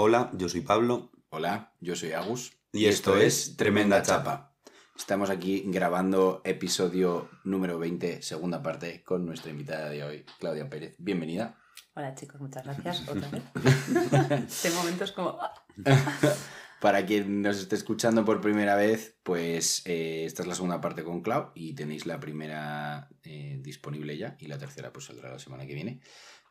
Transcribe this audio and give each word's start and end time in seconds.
Hola, 0.00 0.30
yo 0.32 0.48
soy 0.48 0.60
Pablo. 0.60 1.10
Hola, 1.28 1.74
yo 1.80 1.96
soy 1.96 2.12
Agus. 2.12 2.52
Y 2.72 2.84
esto 2.84 3.16
es 3.16 3.56
Tremenda 3.56 4.00
Chapa. 4.00 4.54
Estamos 4.96 5.28
aquí 5.28 5.64
grabando 5.66 6.40
episodio 6.44 7.28
número 7.42 7.80
20, 7.80 8.22
segunda 8.22 8.62
parte, 8.62 9.02
con 9.02 9.26
nuestra 9.26 9.50
invitada 9.50 9.90
de 9.90 10.04
hoy, 10.04 10.24
Claudia 10.38 10.70
Pérez. 10.70 10.94
Bienvenida. 10.98 11.58
Hola 11.94 12.14
chicos, 12.14 12.40
muchas 12.40 12.62
gracias 12.62 13.08
otra 13.08 13.28
vez. 13.28 13.42
este 14.46 14.70
momento 14.70 15.02
es 15.02 15.10
como... 15.10 15.36
Para 16.80 17.04
quien 17.04 17.42
nos 17.42 17.58
esté 17.58 17.74
escuchando 17.74 18.24
por 18.24 18.40
primera 18.40 18.76
vez, 18.76 19.18
pues 19.24 19.82
eh, 19.84 20.26
esta 20.26 20.42
es 20.42 20.48
la 20.48 20.54
segunda 20.54 20.80
parte 20.80 21.02
con 21.02 21.22
Clau 21.22 21.50
y 21.56 21.74
tenéis 21.74 22.06
la 22.06 22.20
primera 22.20 23.08
eh, 23.24 23.58
disponible 23.60 24.16
ya 24.16 24.36
y 24.38 24.46
la 24.46 24.58
tercera 24.58 24.92
pues 24.92 25.06
saldrá 25.06 25.32
la 25.32 25.40
semana 25.40 25.66
que 25.66 25.74
viene. 25.74 26.00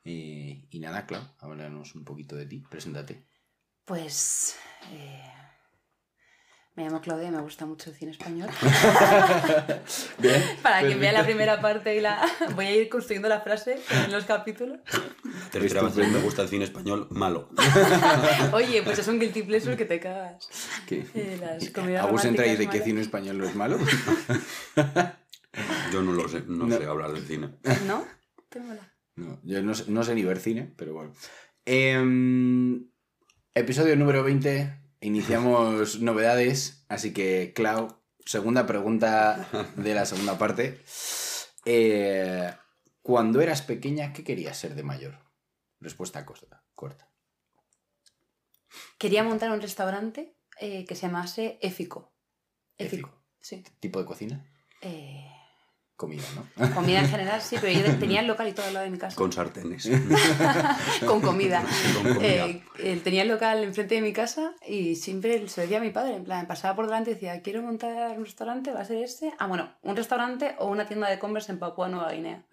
Eh, 0.03 0.67
y 0.69 0.79
nada, 0.81 1.05
Clau, 1.05 1.23
háblanos 1.39 1.95
un 1.95 2.03
poquito 2.03 2.35
de 2.35 2.45
ti, 2.45 2.61
preséntate. 2.69 3.25
Pues... 3.87 4.55
eh, 4.91 5.23
me 6.75 6.83
llamo 6.83 6.99
Claudia 7.01 7.29
y 7.29 7.31
me 7.31 7.41
gusta 7.41 7.65
mucho 7.65 7.89
el 7.89 7.95
cine 7.95 8.11
español. 8.11 8.49
Bien. 10.19 10.43
Para 10.61 10.85
quien 10.85 10.99
vea 10.99 11.11
la 11.13 11.23
primera 11.23 11.59
parte 11.61 11.95
y 11.95 12.01
la... 12.01 12.21
Voy 12.55 12.65
a 12.65 12.75
ir 12.75 12.89
construyendo 12.89 13.29
la 13.29 13.39
frase 13.41 13.79
en 14.05 14.11
los 14.11 14.25
capítulos. 14.25 14.79
A 14.93 15.89
ser, 15.89 16.07
me 16.09 16.19
gusta 16.19 16.41
el 16.43 16.49
cine 16.49 16.65
español 16.65 17.07
malo. 17.09 17.49
Oye, 18.51 18.83
pues 18.83 18.99
es 18.99 19.07
un 19.07 19.19
guilty 19.19 19.41
pleasure 19.43 19.77
que 19.77 19.85
te 19.85 19.99
cagas. 20.01 20.47
¿Qué? 20.85 21.07
Eh, 21.15 21.37
las 21.41 21.69
comedias 21.71 22.05
¿Agus 22.05 22.25
entra 22.25 22.45
y 22.45 22.57
de 22.57 22.67
qué 22.67 22.81
cine 22.81 23.01
español 23.01 23.37
no 23.39 23.45
es 23.45 23.55
malo? 23.55 23.79
Yo 25.91 26.01
no 26.03 26.11
lo 26.11 26.27
sé, 26.27 26.43
no, 26.45 26.67
No. 26.67 26.77
sé 26.77 26.85
hablar 26.85 27.13
del 27.13 27.25
cine. 27.25 27.55
¿No? 27.87 28.05
Te 28.49 28.59
mola. 28.59 28.93
No, 29.15 29.39
yo 29.43 29.63
no, 29.63 29.73
sé- 29.73 29.85
no 29.87 30.03
sé 30.03 30.13
ni 30.13 30.23
ver 30.23 30.37
cine, 30.39 30.71
pero 30.77 30.93
bueno. 30.93 31.11
Em, 31.65 32.85
episodio 33.57 33.95
número 33.95 34.23
20. 34.23 34.79
Iniciamos 35.01 35.99
novedades. 36.01 36.85
Así 36.89 37.13
que, 37.13 37.53
Clau, 37.55 38.01
segunda 38.25 38.65
pregunta 38.65 39.47
de 39.75 39.93
la 39.93 40.05
segunda 40.05 40.37
parte. 40.37 40.81
Eh, 41.65 42.53
cuando 43.01 43.41
eras 43.41 43.61
pequeña, 43.61 44.13
¿qué 44.13 44.23
querías 44.23 44.57
ser 44.57 44.75
de 44.75 44.83
mayor? 44.83 45.19
Respuesta 45.79 46.25
corta. 46.25 46.63
corta. 46.75 47.09
Quería 48.97 49.23
montar 49.23 49.51
un 49.51 49.61
restaurante 49.61 50.37
eh, 50.59 50.85
que 50.85 50.95
se 50.95 51.07
llamase 51.07 51.59
Éfico. 51.61 52.13
Éfico. 52.77 53.23
Sí. 53.39 53.63
¿Tipo 53.79 53.99
de 53.99 54.05
cocina? 54.05 54.45
Eh, 54.81 55.29
Comida, 55.97 56.23
¿no? 56.57 56.75
comida 56.75 56.99
en 56.99 57.09
general, 57.09 57.41
sí, 57.41 57.57
pero 57.59 57.73
yo 57.73 57.95
tenía 57.99 58.19
el 58.19 58.27
local 58.27 58.47
y 58.47 58.51
todo 58.51 58.67
al 58.67 58.73
lado 58.75 58.85
de 58.85 58.91
mi 58.91 58.99
casa. 58.99 59.15
Con 59.15 59.33
sartenes. 59.33 59.89
con 61.07 61.21
comida. 61.21 61.63
Con 61.95 62.13
comida. 62.13 62.27
Eh, 62.27 62.63
eh, 62.77 63.01
tenía 63.03 63.23
el 63.23 63.29
local 63.29 63.63
enfrente 63.63 63.95
de 63.95 64.01
mi 64.01 64.13
casa 64.13 64.53
y 64.67 64.95
siempre 64.95 65.47
se 65.47 65.61
decía 65.61 65.77
a 65.77 65.81
mi 65.81 65.89
padre, 65.89 66.15
en 66.15 66.23
plan, 66.23 66.45
pasaba 66.45 66.75
por 66.75 66.85
delante 66.85 67.09
y 67.09 67.13
decía, 67.15 67.41
quiero 67.41 67.63
montar 67.63 68.15
un 68.15 68.25
restaurante, 68.25 68.71
va 68.71 68.81
a 68.81 68.85
ser 68.85 68.97
este. 68.97 69.33
Ah, 69.39 69.47
bueno, 69.47 69.71
un 69.81 69.95
restaurante 69.95 70.55
o 70.59 70.67
una 70.67 70.85
tienda 70.85 71.09
de 71.09 71.17
Converse 71.17 71.51
en 71.51 71.57
Papúa 71.57 71.87
Nueva 71.87 72.11
Guinea. 72.11 72.43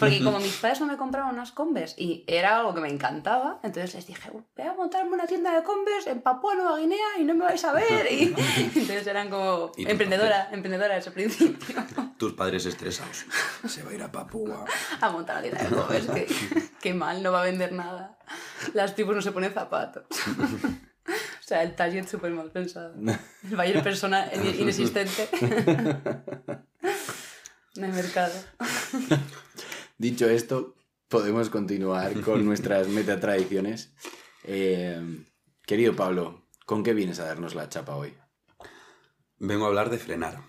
Porque 0.00 0.24
como 0.24 0.38
mis 0.38 0.56
padres 0.56 0.80
no 0.80 0.86
me 0.86 0.96
compraban 0.96 1.34
unas 1.34 1.52
Converse 1.52 2.02
y 2.02 2.24
era 2.26 2.60
algo 2.60 2.74
que 2.74 2.80
me 2.80 2.88
encantaba, 2.88 3.60
entonces 3.62 3.94
les 3.94 4.06
dije, 4.06 4.30
voy 4.30 4.66
a 4.66 4.72
montarme 4.72 5.12
una 5.12 5.26
tienda 5.26 5.54
de 5.54 5.62
Converse 5.62 6.10
en 6.10 6.22
Papúa 6.22 6.54
Nueva 6.54 6.78
Guinea 6.78 7.18
y 7.18 7.24
no 7.24 7.34
me 7.34 7.44
vais 7.44 7.62
a 7.62 7.74
ver. 7.74 8.10
Y 8.10 8.22
entonces 8.74 9.06
eran 9.06 9.28
como 9.28 9.72
¿Y 9.76 9.82
tus 9.82 9.92
emprendedora, 9.92 10.48
emprendedora 10.50 10.94
desde 10.94 11.10
el 11.10 11.14
principio. 11.14 11.76
Tus 12.16 12.32
padres 12.32 12.64
estresados. 12.88 13.24
Se 13.68 13.82
va 13.82 13.90
a 13.90 13.94
ir 13.94 14.02
a 14.02 14.10
Papúa. 14.12 14.64
a 15.00 15.10
montar 15.10 15.36
una 15.36 15.42
tienda 15.42 15.62
de 15.64 15.76
Converse, 15.76 16.12
que, 16.26 16.68
que 16.80 16.94
mal, 16.94 17.22
no 17.22 17.32
va 17.32 17.42
a 17.42 17.44
vender 17.44 17.72
nada. 17.72 18.18
Las 18.74 18.94
tipos 18.94 19.14
no 19.14 19.22
se 19.22 19.32
ponen 19.32 19.52
zapatos. 19.52 20.04
O 21.08 21.48
sea, 21.48 21.62
el 21.62 21.76
taller 21.76 22.02
es 22.04 22.10
súper 22.10 22.32
mal 22.32 22.50
pensado. 22.50 22.92
El 23.48 23.56
buyer 23.56 23.80
persona 23.80 24.28
in- 24.34 24.62
inexistente. 24.62 25.28
No 27.76 27.86
hay 27.86 27.92
mercado. 27.92 28.32
Dicho 29.98 30.28
esto, 30.28 30.74
podemos 31.08 31.48
continuar 31.50 32.20
con 32.22 32.44
nuestras 32.44 32.88
metatradiciones. 32.88 33.92
Eh, 34.44 35.24
querido 35.66 35.94
Pablo, 35.94 36.48
¿con 36.64 36.82
qué 36.82 36.94
vienes 36.94 37.20
a 37.20 37.26
darnos 37.26 37.54
la 37.54 37.68
chapa 37.68 37.94
hoy? 37.94 38.14
Vengo 39.38 39.66
a 39.66 39.68
hablar 39.68 39.90
de 39.90 39.98
frenar. 39.98 40.40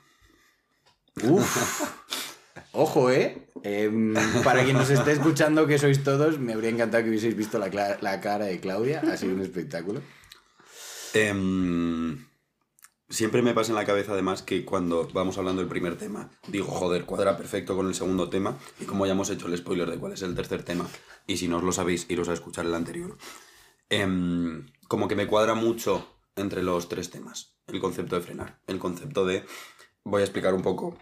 Uf. 1.23 1.91
Ojo, 2.71 3.09
¿eh? 3.09 3.49
Em, 3.63 4.13
para 4.43 4.63
quien 4.63 4.77
nos 4.77 4.89
esté 4.89 5.13
escuchando, 5.13 5.65
que 5.65 5.79
sois 5.79 6.03
todos, 6.03 6.39
me 6.39 6.53
habría 6.53 6.69
encantado 6.69 7.03
que 7.03 7.09
hubieseis 7.09 7.35
visto 7.35 7.57
la, 7.57 7.69
cara 8.21 8.45
de 8.45 8.59
Claudia. 8.59 9.01
Ha 9.01 9.17
sido 9.17 9.33
un 9.33 9.41
espectáculo. 9.41 10.01
Em, 11.13 12.27
siempre 13.09 13.41
me 13.41 13.53
pasa 13.53 13.71
en 13.71 13.75
la 13.75 13.85
cabeza, 13.85 14.13
además, 14.13 14.43
que 14.43 14.65
cuando 14.65 15.07
vamos 15.13 15.37
hablando 15.37 15.61
del 15.61 15.69
primer 15.69 15.97
tema, 15.97 16.29
digo, 16.47 16.67
joder, 16.67 17.05
cuadra 17.05 17.37
perfecto 17.37 17.75
con 17.75 17.87
el 17.87 17.95
segundo 17.95 18.29
tema. 18.29 18.57
Y 18.79 18.85
como 18.85 19.05
ya 19.05 19.13
hemos 19.13 19.29
hecho 19.29 19.47
el 19.47 19.57
spoiler 19.57 19.89
de 19.89 19.97
cuál 19.97 20.13
es 20.13 20.21
el 20.21 20.35
tercer 20.35 20.63
tema, 20.63 20.87
y 21.25 21.37
si 21.37 21.47
no 21.47 21.57
os 21.57 21.63
lo 21.63 21.71
sabéis, 21.71 22.05
iros 22.09 22.29
a 22.29 22.33
escuchar 22.33 22.65
el 22.65 22.75
anterior, 22.75 23.17
em, 23.89 24.67
como 24.87 25.07
que 25.07 25.15
me 25.15 25.27
cuadra 25.27 25.55
mucho 25.55 26.07
entre 26.35 26.63
los 26.63 26.89
tres 26.89 27.09
temas. 27.09 27.57
El 27.67 27.79
concepto 27.79 28.15
de 28.15 28.21
frenar, 28.21 28.59
el 28.67 28.79
concepto 28.79 29.25
de. 29.25 29.45
Voy 30.03 30.21
a 30.21 30.25
explicar 30.25 30.53
un 30.53 30.61
poco 30.61 30.97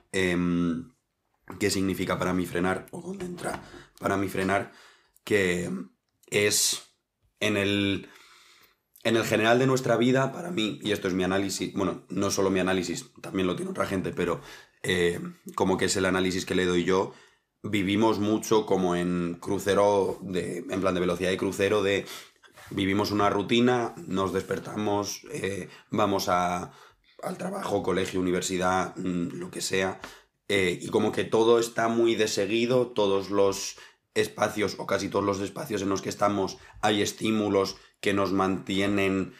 qué 1.59 1.69
significa 1.69 2.17
para 2.17 2.33
mí 2.33 2.45
frenar, 2.45 2.87
o 2.91 3.01
dónde 3.01 3.25
entra 3.25 3.61
para 3.99 4.17
mí 4.17 4.27
frenar, 4.27 4.71
que 5.23 5.69
es 6.27 6.83
en 7.39 7.57
el. 7.57 8.09
En 9.03 9.15
el 9.15 9.23
general 9.23 9.59
de 9.59 9.67
nuestra 9.67 9.97
vida, 9.97 10.31
para 10.31 10.49
mí, 10.49 10.79
y 10.81 10.91
esto 10.91 11.07
es 11.07 11.13
mi 11.13 11.23
análisis, 11.23 11.71
bueno, 11.73 12.07
no 12.09 12.31
solo 12.31 12.49
mi 12.49 12.59
análisis, 12.59 13.13
también 13.21 13.45
lo 13.45 13.55
tiene 13.55 13.69
otra 13.69 13.85
gente, 13.85 14.11
pero 14.11 14.41
eh, 14.81 15.19
como 15.53 15.77
que 15.77 15.85
es 15.85 15.95
el 15.95 16.05
análisis 16.05 16.43
que 16.43 16.55
le 16.55 16.65
doy 16.65 16.85
yo, 16.85 17.13
vivimos 17.61 18.17
mucho 18.17 18.65
como 18.65 18.95
en 18.95 19.37
crucero, 19.39 20.17
de, 20.21 20.65
en 20.69 20.81
plan 20.81 20.95
de 20.95 21.01
velocidad 21.01 21.29
de 21.29 21.37
crucero, 21.37 21.83
de 21.83 22.05
vivimos 22.71 23.11
una 23.11 23.29
rutina, 23.29 23.93
nos 24.07 24.33
despertamos, 24.33 25.21
eh, 25.31 25.69
vamos 25.91 26.29
a, 26.29 26.71
al 27.23 27.37
trabajo, 27.37 27.83
colegio, 27.83 28.19
universidad, 28.19 28.95
mm, 28.95 29.35
lo 29.35 29.51
que 29.51 29.61
sea, 29.61 29.99
eh, 30.47 30.79
y 30.81 30.87
como 30.89 31.11
que 31.11 31.23
todo 31.23 31.59
está 31.59 31.87
muy 31.87 32.15
de 32.15 32.27
seguido, 32.27 32.87
todos 32.87 33.29
los 33.29 33.77
espacios 34.13 34.75
o 34.79 34.85
casi 34.85 35.09
todos 35.09 35.25
los 35.25 35.41
espacios 35.41 35.81
en 35.81 35.89
los 35.89 36.01
que 36.01 36.09
estamos 36.09 36.57
hay 36.81 37.01
estímulos 37.01 37.77
que 37.99 38.13
nos 38.13 38.31
mantienen 38.31 39.33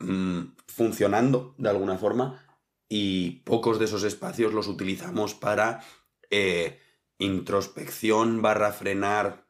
mm, 0.00 0.40
funcionando 0.66 1.54
de 1.56 1.70
alguna 1.70 1.98
forma 1.98 2.44
y 2.88 3.42
pocos 3.44 3.78
de 3.78 3.84
esos 3.84 4.02
espacios 4.02 4.52
los 4.52 4.66
utilizamos 4.66 5.34
para 5.34 5.84
eh, 6.30 6.80
introspección 7.18 8.42
barra 8.42 8.72
frenar 8.72 9.46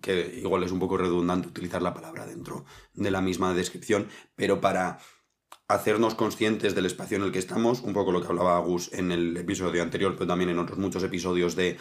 que 0.00 0.38
igual 0.38 0.62
es 0.62 0.72
un 0.72 0.78
poco 0.78 0.96
redundante 0.96 1.48
utilizar 1.48 1.82
la 1.82 1.94
palabra 1.94 2.26
dentro 2.26 2.64
de 2.94 3.10
la 3.10 3.20
misma 3.20 3.52
descripción, 3.54 4.08
pero 4.34 4.60
para 4.60 4.98
hacernos 5.74 6.14
conscientes 6.14 6.74
del 6.74 6.86
espacio 6.86 7.16
en 7.16 7.24
el 7.24 7.32
que 7.32 7.38
estamos, 7.38 7.80
un 7.80 7.92
poco 7.92 8.12
lo 8.12 8.20
que 8.20 8.28
hablaba 8.28 8.56
Agus 8.56 8.92
en 8.92 9.10
el 9.10 9.36
episodio 9.36 9.82
anterior, 9.82 10.14
pero 10.14 10.26
también 10.26 10.50
en 10.50 10.58
otros 10.58 10.78
muchos 10.78 11.02
episodios 11.02 11.56
de 11.56 11.78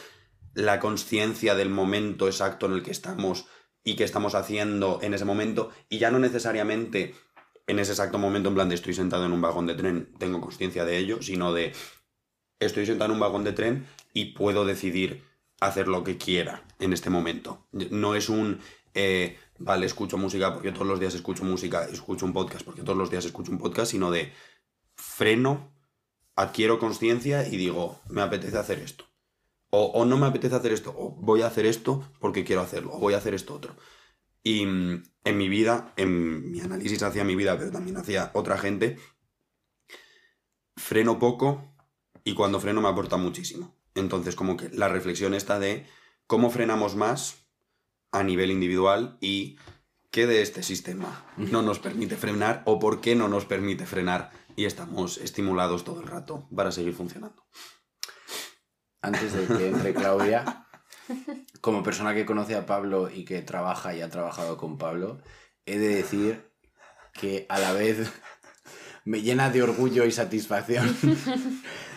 la 0.54 0.80
conciencia 0.80 1.56
del 1.56 1.70
momento 1.70 2.28
exacto 2.28 2.66
en 2.66 2.74
el 2.74 2.84
que 2.84 2.92
estamos 2.92 3.46
y 3.84 3.96
que 3.96 4.04
estamos 4.04 4.36
haciendo 4.36 5.00
en 5.02 5.14
ese 5.14 5.26
momento, 5.26 5.72
y 5.90 5.98
ya 5.98 6.12
no 6.12 6.20
necesariamente 6.20 7.16
en 7.68 7.80
ese 7.80 7.92
exacto 7.92 8.18
momento, 8.18 8.50
en 8.50 8.56
plan 8.56 8.70
de 8.70 8.76
estoy 8.76 8.94
sentado 8.94 9.26
en 9.26 9.32
un 9.32 9.42
vagón 9.42 9.68
de 9.68 9.76
tren, 9.76 10.14
tengo 10.20 10.42
conciencia 10.42 10.86
de 10.86 10.98
ello, 10.98 11.22
sino 11.22 11.54
de 11.54 11.74
estoy 12.60 12.86
sentado 12.86 13.10
en 13.10 13.16
un 13.16 13.20
vagón 13.20 13.44
de 13.44 13.54
tren 13.54 13.88
y 14.14 14.34
puedo 14.34 14.66
decidir 14.66 15.24
hacer 15.60 15.88
lo 15.88 16.04
que 16.04 16.18
quiera 16.18 16.64
en 16.80 16.94
este 16.94 17.10
momento. 17.10 17.68
No 17.72 18.16
es 18.16 18.30
un, 18.30 18.60
eh, 18.94 19.38
vale, 19.58 19.86
escucho 19.86 20.18
música 20.18 20.54
porque 20.54 20.72
todos 20.72 20.88
los 20.88 21.00
días 21.00 21.16
escucho 21.16 21.44
música, 21.44 21.86
escucho 21.86 22.26
un 22.26 22.34
podcast 22.34 22.66
porque 22.66 22.82
todos 22.82 22.98
los 22.98 23.10
días 23.10 23.26
escucho 23.26 23.52
un 23.52 23.58
podcast, 23.58 23.92
sino 23.92 24.12
de 24.12 24.32
freno, 24.96 25.74
adquiero 26.36 26.80
conciencia 26.80 27.48
y 27.48 27.58
digo, 27.58 28.02
me 28.10 28.22
apetece 28.22 28.58
hacer 28.58 28.80
esto. 28.80 29.06
O, 29.70 29.86
o 29.86 30.06
no 30.06 30.18
me 30.18 30.28
apetece 30.28 30.56
hacer 30.56 30.74
esto, 30.74 30.94
o 30.98 31.12
voy 31.12 31.44
a 31.44 31.48
hacer 31.48 31.66
esto 31.66 32.12
porque 32.20 32.44
quiero 32.44 32.62
hacerlo, 32.62 32.92
o 32.94 33.00
voy 33.00 33.14
a 33.14 33.18
hacer 33.18 33.34
esto 33.34 33.54
otro. 33.54 33.76
Y 34.44 34.66
mm, 34.66 35.04
en 35.24 35.38
mi 35.38 35.50
vida, 35.50 35.94
en 35.98 36.52
mi 36.52 36.60
análisis 36.60 37.04
hacia 37.04 37.24
mi 37.24 37.36
vida, 37.36 37.58
pero 37.58 37.72
también 37.72 37.98
hacia 37.98 38.32
otra 38.34 38.58
gente, 38.58 38.98
freno 40.76 41.20
poco 41.20 41.74
y 42.24 42.34
cuando 42.34 42.60
freno 42.60 42.82
me 42.82 42.90
aporta 42.90 43.18
muchísimo. 43.18 43.76
Entonces, 43.96 44.36
como 44.36 44.58
que 44.58 44.70
la 44.70 44.88
reflexión 44.88 45.34
está 45.34 45.60
de 45.60 45.86
cómo 46.28 46.50
frenamos 46.50 46.96
más 46.96 47.41
a 48.12 48.24
nivel 48.24 48.52
individual 48.52 49.18
y 49.22 49.58
qué 50.12 50.28
de 50.28 50.42
este 50.42 50.64
sistema 50.64 51.26
no 51.38 51.62
nos 51.62 51.80
permite 51.80 52.18
frenar 52.18 52.62
o 52.66 52.80
por 52.80 53.02
qué 53.02 53.16
no 53.16 53.28
nos 53.28 53.46
permite 53.46 53.86
frenar 53.86 54.32
y 54.56 54.66
estamos 54.66 55.18
estimulados 55.18 55.84
todo 55.84 56.02
el 56.02 56.08
rato 56.08 56.48
para 56.54 56.72
seguir 56.72 56.94
funcionando. 56.94 57.46
Antes 59.02 59.34
de 59.34 59.48
que 59.48 59.70
entre 59.70 59.94
Claudia, 59.94 60.68
como 61.62 61.84
persona 61.84 62.14
que 62.14 62.26
conoce 62.26 62.56
a 62.56 62.66
Pablo 62.66 63.10
y 63.10 63.26
que 63.26 63.42
trabaja 63.42 63.96
y 63.96 64.02
ha 64.02 64.10
trabajado 64.10 64.58
con 64.58 64.78
Pablo, 64.78 65.22
he 65.66 65.80
de 65.80 65.96
decir 65.96 66.52
que 67.14 67.46
a 67.50 67.60
la 67.60 67.74
vez 67.74 68.12
me 69.06 69.22
llena 69.22 69.50
de 69.50 69.64
orgullo 69.64 70.06
y 70.06 70.12
satisfacción. 70.12 70.96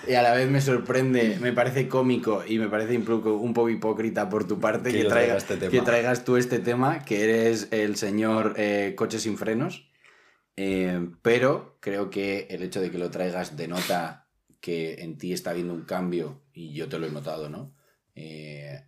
Y 0.08 0.14
a 0.14 0.22
la 0.22 0.32
vez 0.34 0.50
me 0.50 0.60
sorprende, 0.60 1.38
me 1.40 1.52
parece 1.52 1.88
cómico 1.88 2.44
y 2.46 2.58
me 2.58 2.68
parece 2.68 2.96
un 2.96 3.04
poco, 3.04 3.34
un 3.36 3.54
poco 3.54 3.70
hipócrita 3.70 4.28
por 4.28 4.46
tu 4.46 4.58
parte 4.60 4.90
Que 4.90 5.02
que, 5.02 5.04
traiga 5.08 5.36
este 5.36 5.58
que 5.58 5.80
traigas 5.80 6.24
tú 6.24 6.36
este 6.36 6.58
tema, 6.58 7.04
que 7.04 7.24
eres 7.24 7.68
el 7.70 7.96
señor 7.96 8.54
eh, 8.56 8.94
coche 8.96 9.18
sin 9.18 9.36
frenos. 9.38 9.90
Eh, 10.56 11.08
pero 11.22 11.78
creo 11.80 12.10
que 12.10 12.46
el 12.50 12.62
hecho 12.62 12.80
de 12.80 12.90
que 12.90 12.98
lo 12.98 13.10
traigas 13.10 13.56
denota 13.56 14.28
que 14.60 14.94
en 15.02 15.18
ti 15.18 15.32
está 15.32 15.50
habiendo 15.50 15.74
un 15.74 15.84
cambio, 15.84 16.42
y 16.52 16.72
yo 16.72 16.88
te 16.88 16.98
lo 16.98 17.06
he 17.06 17.10
notado, 17.10 17.48
¿no? 17.50 17.74
Eh, 18.14 18.80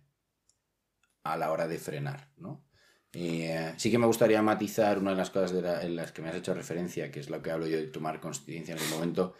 a 1.23 1.37
la 1.37 1.51
hora 1.51 1.67
de 1.67 1.77
frenar, 1.77 2.29
¿no? 2.37 2.63
Eh, 3.13 3.73
sí 3.77 3.91
que 3.91 3.97
me 3.97 4.05
gustaría 4.05 4.41
matizar 4.41 4.97
una 4.99 5.11
de 5.11 5.17
las 5.17 5.29
cosas 5.29 5.51
de 5.51 5.61
la- 5.61 5.81
en 5.83 5.95
las 5.95 6.11
que 6.11 6.21
me 6.21 6.29
has 6.29 6.35
hecho 6.35 6.53
referencia, 6.53 7.11
que 7.11 7.19
es 7.19 7.29
lo 7.29 7.41
que 7.41 7.51
hablo 7.51 7.67
yo 7.67 7.77
de 7.77 7.87
tomar 7.87 8.19
conciencia 8.19 8.75
en 8.75 8.81
el 8.81 8.89
momento. 8.89 9.33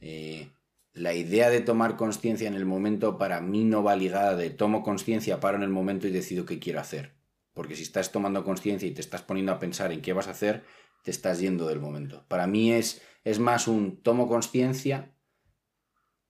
Eh, 0.00 0.48
la 0.94 1.12
idea 1.12 1.50
de 1.50 1.60
tomar 1.60 1.96
conciencia 1.96 2.46
en 2.46 2.54
el 2.54 2.64
momento 2.64 3.18
para 3.18 3.40
mí 3.40 3.64
no 3.64 3.82
va 3.82 3.96
ligada 3.96 4.36
de 4.36 4.50
tomo 4.50 4.82
conciencia, 4.82 5.40
paro 5.40 5.56
en 5.56 5.64
el 5.64 5.68
momento 5.68 6.06
y 6.06 6.12
decido 6.12 6.46
qué 6.46 6.60
quiero 6.60 6.80
hacer. 6.80 7.14
Porque 7.52 7.74
si 7.76 7.82
estás 7.82 8.12
tomando 8.12 8.44
conciencia 8.44 8.88
y 8.88 8.92
te 8.92 9.00
estás 9.00 9.22
poniendo 9.22 9.52
a 9.52 9.58
pensar 9.58 9.92
en 9.92 10.00
qué 10.00 10.12
vas 10.12 10.28
a 10.28 10.32
hacer, 10.32 10.64
te 11.02 11.10
estás 11.10 11.40
yendo 11.40 11.66
del 11.66 11.80
momento. 11.80 12.24
Para 12.28 12.46
mí 12.46 12.72
es, 12.72 13.02
es 13.24 13.40
más 13.40 13.66
un 13.68 14.02
tomo 14.02 14.28
conciencia 14.28 15.12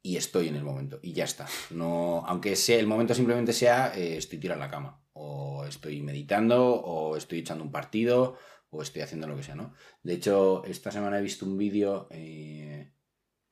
y 0.03 0.17
estoy 0.17 0.49
en 0.49 0.57
el 0.57 0.65
momento 0.65 0.99
y 1.03 1.13
ya 1.13 1.25
está. 1.25 1.47
No, 1.71 2.25
aunque 2.27 2.57
sea, 2.57 2.79
el 2.79 2.87
momento 2.87 3.15
simplemente 3.15 3.53
sea 3.53 3.95
eh, 3.95 4.17
estoy 4.17 4.39
tirado 4.39 4.61
en 4.61 4.67
la 4.67 4.71
cama 4.71 5.03
o 5.13 5.65
estoy 5.67 6.03
meditando 6.03 6.75
o 6.75 7.17
estoy 7.17 7.41
echando 7.41 7.65
un 7.65 7.71
partido 7.71 8.37
o 8.71 8.83
estoy 8.83 9.03
haciendo 9.03 9.27
lo 9.27 9.37
que 9.37 9.43
sea, 9.43 9.55
¿no? 9.55 9.75
De 10.03 10.15
hecho, 10.15 10.65
esta 10.65 10.91
semana 10.91 11.19
he 11.19 11.23
visto 11.23 11.47
un 11.47 11.57
vídeo 11.57 12.09
eh, 12.11 12.94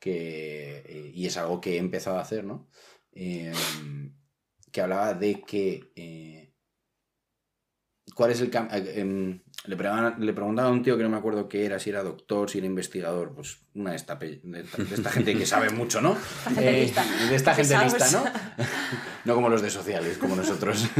que 0.03 0.79
eh, 0.85 1.13
y 1.15 1.27
es 1.27 1.37
algo 1.37 1.61
que 1.61 1.77
he 1.77 1.79
empezado 1.79 2.19
a 2.19 2.23
hacer, 2.23 2.43
¿no? 2.43 2.67
Eh, 3.13 3.53
que 4.73 4.81
hablaba 4.81 5.15
de 5.15 5.43
que 5.43 5.93
eh, 5.95 6.53
¿Cuál 8.17 8.33
es 8.33 8.41
el 8.41 8.51
cambio? 8.51 8.77
le, 8.77 9.77
preguntaban, 9.77 10.17
le 10.19 10.33
preguntaba 10.33 10.69
a 10.69 10.73
un 10.73 10.83
tío 10.83 10.97
que 10.97 11.05
no 11.05 11.09
me 11.09 11.17
acuerdo 11.17 11.49
qué 11.49 11.65
era, 11.65 11.79
si 11.79 11.91
era 11.91 12.03
doctor, 12.03 12.51
si 12.51 12.59
era 12.59 12.67
investigador, 12.67 13.33
pues 13.33 13.59
una 13.75 13.91
de 13.91 13.97
esta, 13.97 14.17
de 14.17 14.41
esta, 14.61 14.83
de 14.83 14.95
esta 14.95 15.11
gente 15.11 15.39
que 15.39 15.47
sabe 15.47 15.71
mucho, 15.71 16.01
¿no? 16.01 16.17
de 16.57 16.83
esta 17.33 17.55
gente 17.55 17.79
lista, 17.79 18.11
¿no? 18.11 18.25
no 19.25 19.35
como 19.37 19.49
los 19.49 19.63
de 19.63 19.71
sociales, 19.71 20.19
como 20.19 20.35
nosotros. 20.35 20.89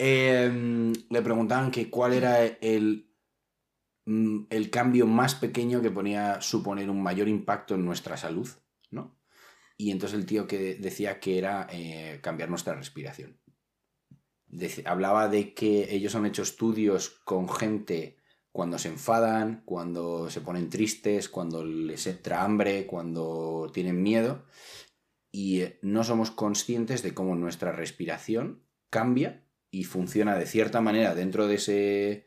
Eh, 0.00 0.92
le 1.10 1.22
preguntaban 1.22 1.72
que 1.72 1.90
cuál 1.90 2.12
era 2.12 2.44
el, 2.44 3.07
el 4.50 4.70
cambio 4.70 5.06
más 5.06 5.34
pequeño 5.34 5.82
que 5.82 5.90
ponía 5.90 6.40
suponer 6.40 6.88
un 6.88 7.02
mayor 7.02 7.28
impacto 7.28 7.74
en 7.74 7.84
nuestra 7.84 8.16
salud, 8.16 8.48
¿no? 8.90 9.18
Y 9.76 9.90
entonces 9.90 10.18
el 10.18 10.26
tío 10.26 10.46
que 10.46 10.74
decía 10.76 11.20
que 11.20 11.38
era 11.38 11.66
eh, 11.70 12.18
cambiar 12.22 12.48
nuestra 12.48 12.74
respiración. 12.74 13.38
Hablaba 14.86 15.28
de 15.28 15.52
que 15.52 15.94
ellos 15.94 16.14
han 16.14 16.24
hecho 16.24 16.42
estudios 16.42 17.20
con 17.24 17.48
gente 17.48 18.16
cuando 18.50 18.78
se 18.78 18.88
enfadan, 18.88 19.62
cuando 19.66 20.30
se 20.30 20.40
ponen 20.40 20.70
tristes, 20.70 21.28
cuando 21.28 21.64
les 21.64 22.06
entra 22.06 22.42
hambre, 22.42 22.86
cuando 22.86 23.70
tienen 23.72 24.02
miedo, 24.02 24.46
y 25.30 25.60
eh, 25.60 25.78
no 25.82 26.02
somos 26.02 26.30
conscientes 26.30 27.02
de 27.02 27.12
cómo 27.12 27.36
nuestra 27.36 27.72
respiración 27.72 28.64
cambia 28.90 29.44
y 29.70 29.84
funciona 29.84 30.36
de 30.38 30.46
cierta 30.46 30.80
manera 30.80 31.14
dentro 31.14 31.46
de 31.46 31.54
ese 31.56 32.26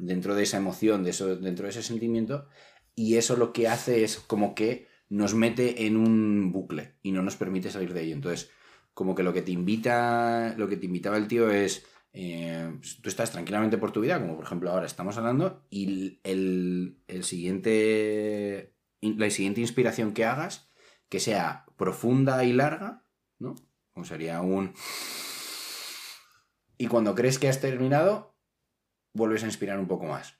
dentro 0.00 0.34
de 0.34 0.42
esa 0.42 0.56
emoción, 0.56 1.04
de 1.04 1.10
eso, 1.10 1.36
dentro 1.36 1.64
de 1.64 1.70
ese 1.70 1.82
sentimiento, 1.82 2.48
y 2.94 3.16
eso 3.16 3.36
lo 3.36 3.52
que 3.52 3.68
hace 3.68 4.04
es 4.04 4.18
como 4.18 4.54
que 4.54 4.88
nos 5.08 5.34
mete 5.34 5.86
en 5.86 5.96
un 5.96 6.52
bucle 6.52 6.94
y 7.02 7.12
no 7.12 7.22
nos 7.22 7.36
permite 7.36 7.70
salir 7.70 7.92
de 7.92 8.02
ello. 8.02 8.14
Entonces, 8.14 8.50
como 8.94 9.14
que 9.14 9.22
lo 9.22 9.32
que 9.32 9.42
te 9.42 9.52
invita, 9.52 10.54
lo 10.56 10.68
que 10.68 10.76
te 10.76 10.86
invitaba 10.86 11.16
el 11.16 11.28
tío 11.28 11.50
es, 11.50 11.84
eh, 12.12 12.72
pues, 12.78 13.00
tú 13.00 13.08
estás 13.08 13.32
tranquilamente 13.32 13.78
por 13.78 13.92
tu 13.92 14.00
vida, 14.00 14.20
como 14.20 14.36
por 14.36 14.44
ejemplo 14.44 14.70
ahora 14.70 14.86
estamos 14.86 15.16
hablando, 15.16 15.64
y 15.70 16.20
el, 16.24 16.98
el 17.08 17.24
siguiente, 17.24 18.74
la 19.00 19.30
siguiente 19.30 19.60
inspiración 19.60 20.12
que 20.12 20.24
hagas, 20.24 20.70
que 21.08 21.20
sea 21.20 21.66
profunda 21.76 22.44
y 22.44 22.52
larga, 22.52 23.04
¿no? 23.38 23.54
Como 23.92 24.06
sería 24.06 24.40
un... 24.40 24.72
Y 26.78 26.86
cuando 26.86 27.14
crees 27.14 27.38
que 27.38 27.48
has 27.48 27.60
terminado, 27.60 28.29
vuelves 29.12 29.42
a 29.42 29.46
inspirar 29.46 29.78
un 29.78 29.88
poco 29.88 30.06
más. 30.06 30.34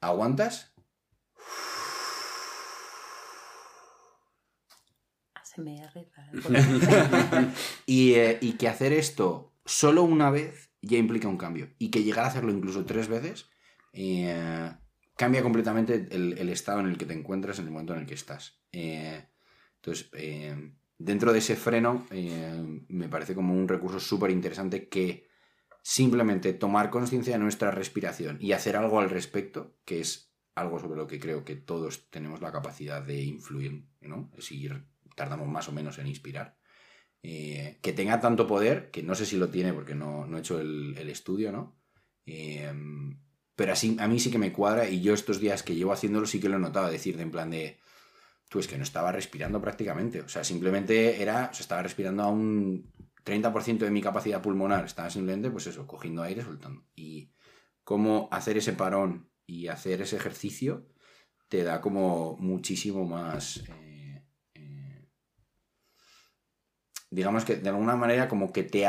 ¿Aguantas? 0.00 0.74
ASMR 5.34 6.08
para 6.14 6.30
el 6.32 6.42
podcast. 6.42 7.56
y, 7.86 8.14
eh, 8.14 8.38
y 8.40 8.52
que 8.54 8.68
hacer 8.68 8.92
esto 8.92 9.54
solo 9.64 10.02
una 10.02 10.30
vez 10.30 10.70
ya 10.80 10.98
implica 10.98 11.28
un 11.28 11.38
cambio. 11.38 11.70
Y 11.78 11.90
que 11.90 12.02
llegar 12.02 12.24
a 12.24 12.28
hacerlo 12.28 12.52
incluso 12.52 12.84
tres 12.84 13.08
veces 13.08 13.48
eh, 13.92 14.72
cambia 15.16 15.42
completamente 15.42 16.08
el, 16.10 16.36
el 16.38 16.48
estado 16.48 16.80
en 16.80 16.86
el 16.86 16.98
que 16.98 17.06
te 17.06 17.14
encuentras 17.14 17.58
en 17.58 17.66
el 17.66 17.70
momento 17.70 17.94
en 17.94 18.00
el 18.00 18.06
que 18.06 18.14
estás. 18.14 18.60
Eh, 18.72 19.24
entonces, 19.76 20.08
eh, 20.14 20.72
dentro 20.98 21.32
de 21.32 21.38
ese 21.40 21.56
freno, 21.56 22.06
eh, 22.10 22.84
me 22.88 23.08
parece 23.08 23.34
como 23.34 23.54
un 23.54 23.68
recurso 23.68 24.00
súper 24.00 24.30
interesante 24.30 24.88
que 24.88 25.28
simplemente 25.82 26.52
tomar 26.54 26.90
conciencia 26.90 27.34
de 27.34 27.40
nuestra 27.40 27.72
respiración 27.72 28.38
y 28.40 28.52
hacer 28.52 28.76
algo 28.76 29.00
al 29.00 29.10
respecto, 29.10 29.76
que 29.84 30.00
es 30.00 30.32
algo 30.54 30.78
sobre 30.78 30.96
lo 30.96 31.06
que 31.06 31.18
creo 31.18 31.44
que 31.44 31.56
todos 31.56 32.08
tenemos 32.10 32.40
la 32.40 32.52
capacidad 32.52 33.02
de 33.02 33.22
influir, 33.22 33.84
¿no? 34.00 34.30
Si 34.38 34.68
tardamos 35.16 35.48
más 35.48 35.68
o 35.68 35.72
menos 35.72 35.98
en 35.98 36.06
inspirar. 36.06 36.56
Eh, 37.24 37.78
que 37.82 37.92
tenga 37.92 38.20
tanto 38.20 38.46
poder, 38.46 38.90
que 38.90 39.02
no 39.02 39.14
sé 39.14 39.26
si 39.26 39.36
lo 39.36 39.48
tiene 39.48 39.72
porque 39.72 39.94
no, 39.94 40.26
no 40.26 40.36
he 40.36 40.40
hecho 40.40 40.60
el, 40.60 40.96
el 40.98 41.08
estudio, 41.08 41.52
¿no? 41.52 41.76
Eh, 42.26 42.72
pero 43.54 43.72
así, 43.72 43.96
a 44.00 44.08
mí 44.08 44.18
sí 44.18 44.30
que 44.30 44.38
me 44.38 44.52
cuadra 44.52 44.88
y 44.88 45.00
yo 45.00 45.14
estos 45.14 45.40
días 45.40 45.62
que 45.62 45.74
llevo 45.74 45.92
haciéndolo 45.92 46.26
sí 46.26 46.40
que 46.40 46.48
lo 46.48 46.56
he 46.56 46.60
notado, 46.60 46.90
decir, 46.90 47.16
de 47.16 47.22
en 47.22 47.30
plan 47.30 47.50
de, 47.50 47.78
tú 48.48 48.58
es 48.58 48.66
que 48.66 48.76
no 48.76 48.82
estaba 48.82 49.12
respirando 49.12 49.60
prácticamente, 49.60 50.20
o 50.20 50.28
sea, 50.28 50.42
simplemente 50.44 51.22
era, 51.22 51.50
o 51.50 51.54
sea, 51.54 51.62
estaba 51.62 51.82
respirando 51.82 52.22
a 52.22 52.28
un 52.28 52.90
30% 53.24 53.84
de 53.84 53.90
mi 53.90 54.00
capacidad 54.00 54.42
pulmonar, 54.42 54.84
estaba 54.84 55.10
simplemente, 55.10 55.50
pues 55.50 55.66
eso, 55.66 55.86
cogiendo 55.86 56.22
aire, 56.22 56.42
soltando. 56.42 56.84
Y 56.94 57.32
cómo 57.84 58.28
hacer 58.30 58.56
ese 58.56 58.72
parón 58.72 59.30
y 59.46 59.68
hacer 59.68 60.02
ese 60.02 60.16
ejercicio 60.16 60.86
te 61.48 61.62
da 61.64 61.80
como 61.80 62.36
muchísimo 62.38 63.04
más... 63.04 63.62
eh, 63.68 64.24
eh, 64.54 65.08
digamos 67.10 67.44
que 67.44 67.56
de 67.56 67.68
alguna 67.68 67.96
manera 67.96 68.28
como 68.28 68.52
que 68.52 68.62
te, 68.62 68.86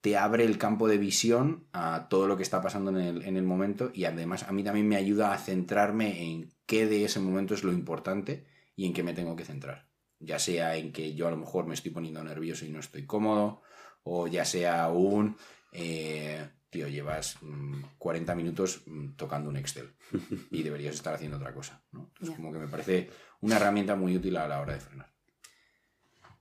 te 0.00 0.16
abre 0.16 0.44
el 0.44 0.58
campo 0.58 0.88
de 0.88 0.98
visión 0.98 1.68
a 1.72 2.08
todo 2.08 2.26
lo 2.26 2.36
que 2.36 2.42
está 2.42 2.60
pasando 2.60 2.90
en 2.90 2.96
el, 2.96 3.22
en 3.22 3.36
el 3.36 3.44
momento 3.44 3.90
y 3.94 4.06
además 4.06 4.42
a 4.42 4.52
mí 4.52 4.64
también 4.64 4.88
me 4.88 4.96
ayuda 4.96 5.32
a 5.32 5.38
centrarme 5.38 6.24
en 6.24 6.52
qué 6.66 6.86
de 6.86 7.04
ese 7.04 7.20
momento 7.20 7.54
es 7.54 7.62
lo 7.62 7.72
importante 7.72 8.44
y 8.74 8.86
en 8.86 8.92
qué 8.92 9.02
me 9.02 9.14
tengo 9.14 9.36
que 9.36 9.44
centrar. 9.44 9.93
Ya 10.24 10.38
sea 10.38 10.76
en 10.76 10.92
que 10.92 11.14
yo 11.14 11.28
a 11.28 11.30
lo 11.30 11.36
mejor 11.36 11.66
me 11.66 11.74
estoy 11.74 11.90
poniendo 11.90 12.22
nervioso 12.22 12.64
y 12.64 12.70
no 12.70 12.80
estoy 12.80 13.06
cómodo, 13.06 13.62
o 14.02 14.26
ya 14.26 14.44
sea 14.44 14.88
un, 14.88 15.36
eh, 15.72 16.48
tío, 16.70 16.88
llevas 16.88 17.36
mm, 17.40 17.82
40 17.98 18.34
minutos 18.34 18.82
mm, 18.86 19.14
tocando 19.16 19.48
un 19.48 19.56
Excel 19.56 19.94
y 20.50 20.62
deberías 20.62 20.94
estar 20.94 21.14
haciendo 21.14 21.36
otra 21.36 21.54
cosa. 21.54 21.82
¿no? 21.92 22.10
Entonces, 22.12 22.36
como 22.36 22.52
que 22.52 22.58
me 22.58 22.68
parece 22.68 23.10
una 23.40 23.56
herramienta 23.56 23.96
muy 23.96 24.16
útil 24.16 24.36
a 24.36 24.48
la 24.48 24.60
hora 24.60 24.74
de 24.74 24.80
frenar. 24.80 25.14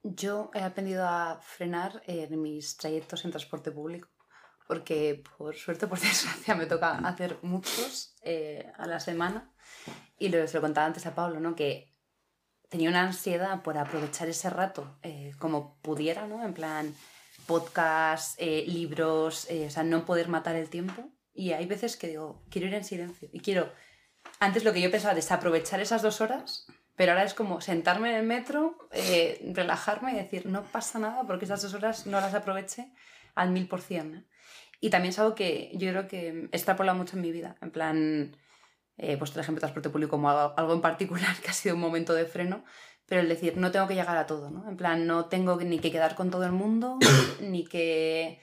Yo 0.04 0.52
he 0.54 0.62
aprendido 0.62 1.08
a 1.08 1.40
frenar 1.42 2.02
en 2.08 2.42
mis 2.42 2.76
trayectos 2.76 3.24
en 3.24 3.32
transporte 3.32 3.72
público, 3.72 4.10
porque 4.68 5.24
por 5.38 5.56
suerte, 5.56 5.88
por 5.88 6.00
desgracia, 6.02 6.56
me 6.56 6.66
toca 6.66 6.98
hacer 6.98 7.38
muchos 7.42 8.16
eh, 8.22 8.70
a 8.78 8.86
la 8.86 9.00
semana. 9.00 9.54
Y 10.18 10.30
lo, 10.30 10.46
se 10.48 10.58
lo 10.58 10.62
contaba 10.62 10.88
antes 10.88 11.06
a 11.06 11.16
Pablo, 11.16 11.40
¿no? 11.40 11.56
Que 11.56 11.93
tenía 12.74 12.90
una 12.90 13.04
ansiedad 13.04 13.62
por 13.62 13.78
aprovechar 13.78 14.28
ese 14.30 14.50
rato 14.50 14.98
eh, 15.04 15.34
como 15.38 15.78
pudiera, 15.84 16.26
¿no? 16.26 16.44
En 16.44 16.56
plan, 16.56 16.92
podcast, 17.46 18.34
eh, 18.40 18.64
libros, 18.66 19.48
eh, 19.52 19.68
o 19.68 19.70
sea, 19.70 19.84
no 19.84 20.06
poder 20.06 20.28
matar 20.28 20.56
el 20.56 20.72
tiempo. 20.72 21.08
Y 21.36 21.52
hay 21.52 21.68
veces 21.68 21.98
que 21.98 22.08
digo, 22.08 22.44
quiero 22.50 22.66
ir 22.66 22.74
en 22.74 22.84
silencio. 22.84 23.30
Y 23.32 23.42
quiero, 23.42 23.72
antes 24.40 24.64
lo 24.64 24.74
que 24.74 24.82
yo 24.82 24.90
pensaba, 24.90 25.14
desaprovechar 25.14 25.82
esas 25.82 26.02
dos 26.02 26.20
horas, 26.20 26.66
pero 26.96 27.12
ahora 27.12 27.26
es 27.26 27.36
como 27.36 27.62
sentarme 27.62 28.10
en 28.10 28.16
el 28.16 28.26
metro, 28.26 28.90
eh, 28.92 29.40
relajarme 29.54 30.14
y 30.14 30.16
decir, 30.16 30.48
no 30.48 30.64
pasa 30.64 30.98
nada 30.98 31.28
porque 31.28 31.46
esas 31.46 31.62
dos 31.62 31.76
horas 31.76 32.08
no 32.08 32.20
las 32.22 32.34
aproveché 32.34 32.92
al 33.36 33.52
mil 33.52 33.68
por 33.68 33.82
cien. 33.82 34.28
Y 34.80 34.90
también 34.90 35.12
es 35.12 35.20
algo 35.20 35.36
que 35.36 35.70
yo 35.76 35.92
creo 35.92 36.08
que 36.08 36.28
he 36.52 36.58
extrapolado 36.58 36.98
mucho 36.98 37.18
en 37.18 37.22
mi 37.22 37.32
vida. 37.32 37.56
En 37.62 37.70
plan, 37.70 38.36
he 38.98 39.18
puesto 39.18 39.40
el 39.40 39.44
ejemplo 39.44 39.58
de 39.60 39.62
transporte 39.62 39.90
público 39.90 40.12
como 40.12 40.30
algo, 40.30 40.74
en 40.74 40.82
particular 40.82 41.36
que 41.42 41.50
ha 41.50 41.54
sido 41.54 41.76
un 41.76 41.82
momento 41.82 42.14
de 42.14 42.26
freno, 42.26 42.64
pero 43.06 43.22
el 43.22 43.30
decir, 43.30 43.58
no 43.58 43.72
tengo 43.72 43.88
que 43.88 43.96
llegar 43.96 44.18
a 44.18 44.26
todo, 44.28 44.50
¿no? 44.50 44.70
En 44.70 44.78
plan, 44.78 45.06
no 45.08 45.26
tengo 45.26 45.58
ni 45.58 45.80
que 45.80 45.92
quedar 45.92 46.16
con 46.16 46.30
todo 46.30 46.46
el 46.46 46.52
mundo, 46.52 46.98
ni 47.42 47.66
que 47.66 48.40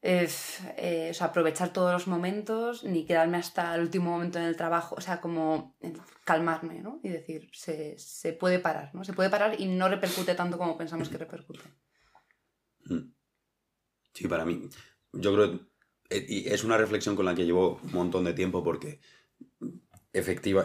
eh, 0.00 1.08
o 1.10 1.14
sea, 1.14 1.26
aprovechar 1.28 1.72
todos 1.72 1.92
los 1.92 2.06
momentos, 2.06 2.84
ni 2.84 3.04
quedarme 3.04 3.38
hasta 3.38 3.74
el 3.74 3.80
último 3.82 4.10
momento 4.12 4.38
en 4.38 4.44
el 4.44 4.56
trabajo, 4.56 4.94
o 4.96 5.00
sea, 5.00 5.20
como 5.20 5.76
eh, 5.80 5.92
calmarme, 6.24 6.80
¿no? 6.80 7.00
Y 7.02 7.08
decir, 7.08 7.50
se, 7.52 7.98
se 7.98 8.32
puede 8.32 8.60
parar, 8.60 8.94
¿no? 8.94 9.02
Se 9.04 9.12
puede 9.12 9.30
parar 9.30 9.60
y 9.60 9.66
no 9.66 9.88
repercute 9.88 10.34
tanto 10.34 10.56
como 10.58 10.78
pensamos 10.78 11.08
que 11.08 11.18
repercute. 11.18 11.64
Mm. 12.84 13.12
Sí, 14.14 14.28
para 14.28 14.44
mí. 14.44 14.68
Yo 15.12 15.34
creo. 15.34 15.60
eh, 16.10 16.26
Y 16.28 16.48
es 16.48 16.64
una 16.64 16.76
reflexión 16.78 17.16
con 17.16 17.24
la 17.26 17.34
que 17.34 17.44
llevo 17.44 17.80
un 17.82 17.92
montón 17.92 18.24
de 18.24 18.34
tiempo 18.34 18.62
porque. 18.62 19.00
Efectiva, 20.12 20.64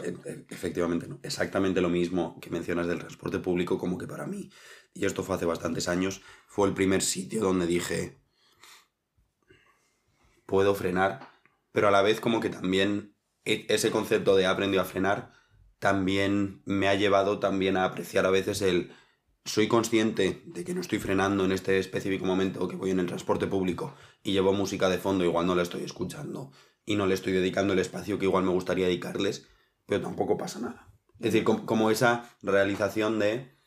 efectivamente, 0.49 1.07
no. 1.07 1.19
Exactamente 1.23 1.81
lo 1.81 1.89
mismo 1.89 2.39
que 2.41 2.49
mencionas 2.49 2.87
del 2.87 2.99
transporte 2.99 3.39
público, 3.39 3.77
como 3.77 3.97
que 3.97 4.07
para 4.07 4.25
mí, 4.25 4.49
y 4.93 5.05
esto 5.05 5.23
fue 5.23 5.35
hace 5.35 5.45
bastantes 5.45 5.87
años, 5.89 6.21
fue 6.47 6.67
el 6.67 6.73
primer 6.73 7.01
sitio 7.01 7.41
donde 7.41 7.67
dije. 7.67 8.17
Puedo 10.45 10.75
frenar, 10.75 11.29
pero 11.71 11.87
a 11.87 11.91
la 11.91 12.01
vez, 12.01 12.19
como 12.19 12.39
que 12.39 12.49
también 12.49 13.15
e- 13.45 13.65
ese 13.69 13.91
concepto 13.91 14.35
de 14.35 14.45
aprendido 14.45 14.81
a 14.81 14.85
frenar 14.85 15.33
también 15.79 16.61
me 16.65 16.87
ha 16.87 16.95
llevado 16.95 17.39
también 17.39 17.75
a 17.77 17.85
apreciar 17.85 18.25
a 18.25 18.29
veces 18.31 18.61
el 18.61 18.93
soy 19.45 19.67
consciente 19.67 20.41
de 20.45 20.63
que 20.63 20.73
no 20.73 20.79
estoy 20.81 20.99
frenando 20.99 21.43
en 21.43 21.51
este 21.51 21.77
específico 21.77 22.25
momento 22.25 22.67
que 22.69 22.77
voy 22.77 22.91
en 22.91 22.99
el 23.01 23.07
transporte 23.07 23.47
público 23.47 23.93
y 24.23 24.31
llevo 24.31 24.53
música 24.53 24.87
de 24.89 24.97
fondo, 24.97 25.25
igual 25.25 25.45
no 25.45 25.55
la 25.55 25.63
estoy 25.63 25.83
escuchando 25.83 26.51
y 26.85 26.95
no 26.95 27.07
le 27.07 27.13
estoy 27.13 27.33
dedicando 27.33 27.73
el 27.73 27.79
espacio 27.79 28.19
que 28.19 28.25
igual 28.25 28.43
me 28.43 28.51
gustaría 28.51 28.85
dedicarles, 28.85 29.47
pero 29.85 30.01
tampoco 30.01 30.37
pasa 30.37 30.59
nada. 30.59 30.87
Es 31.19 31.31
decir, 31.31 31.43
com- 31.43 31.65
como, 31.65 31.91
esa 31.91 32.29
realización 32.41 33.19
de 33.19 33.57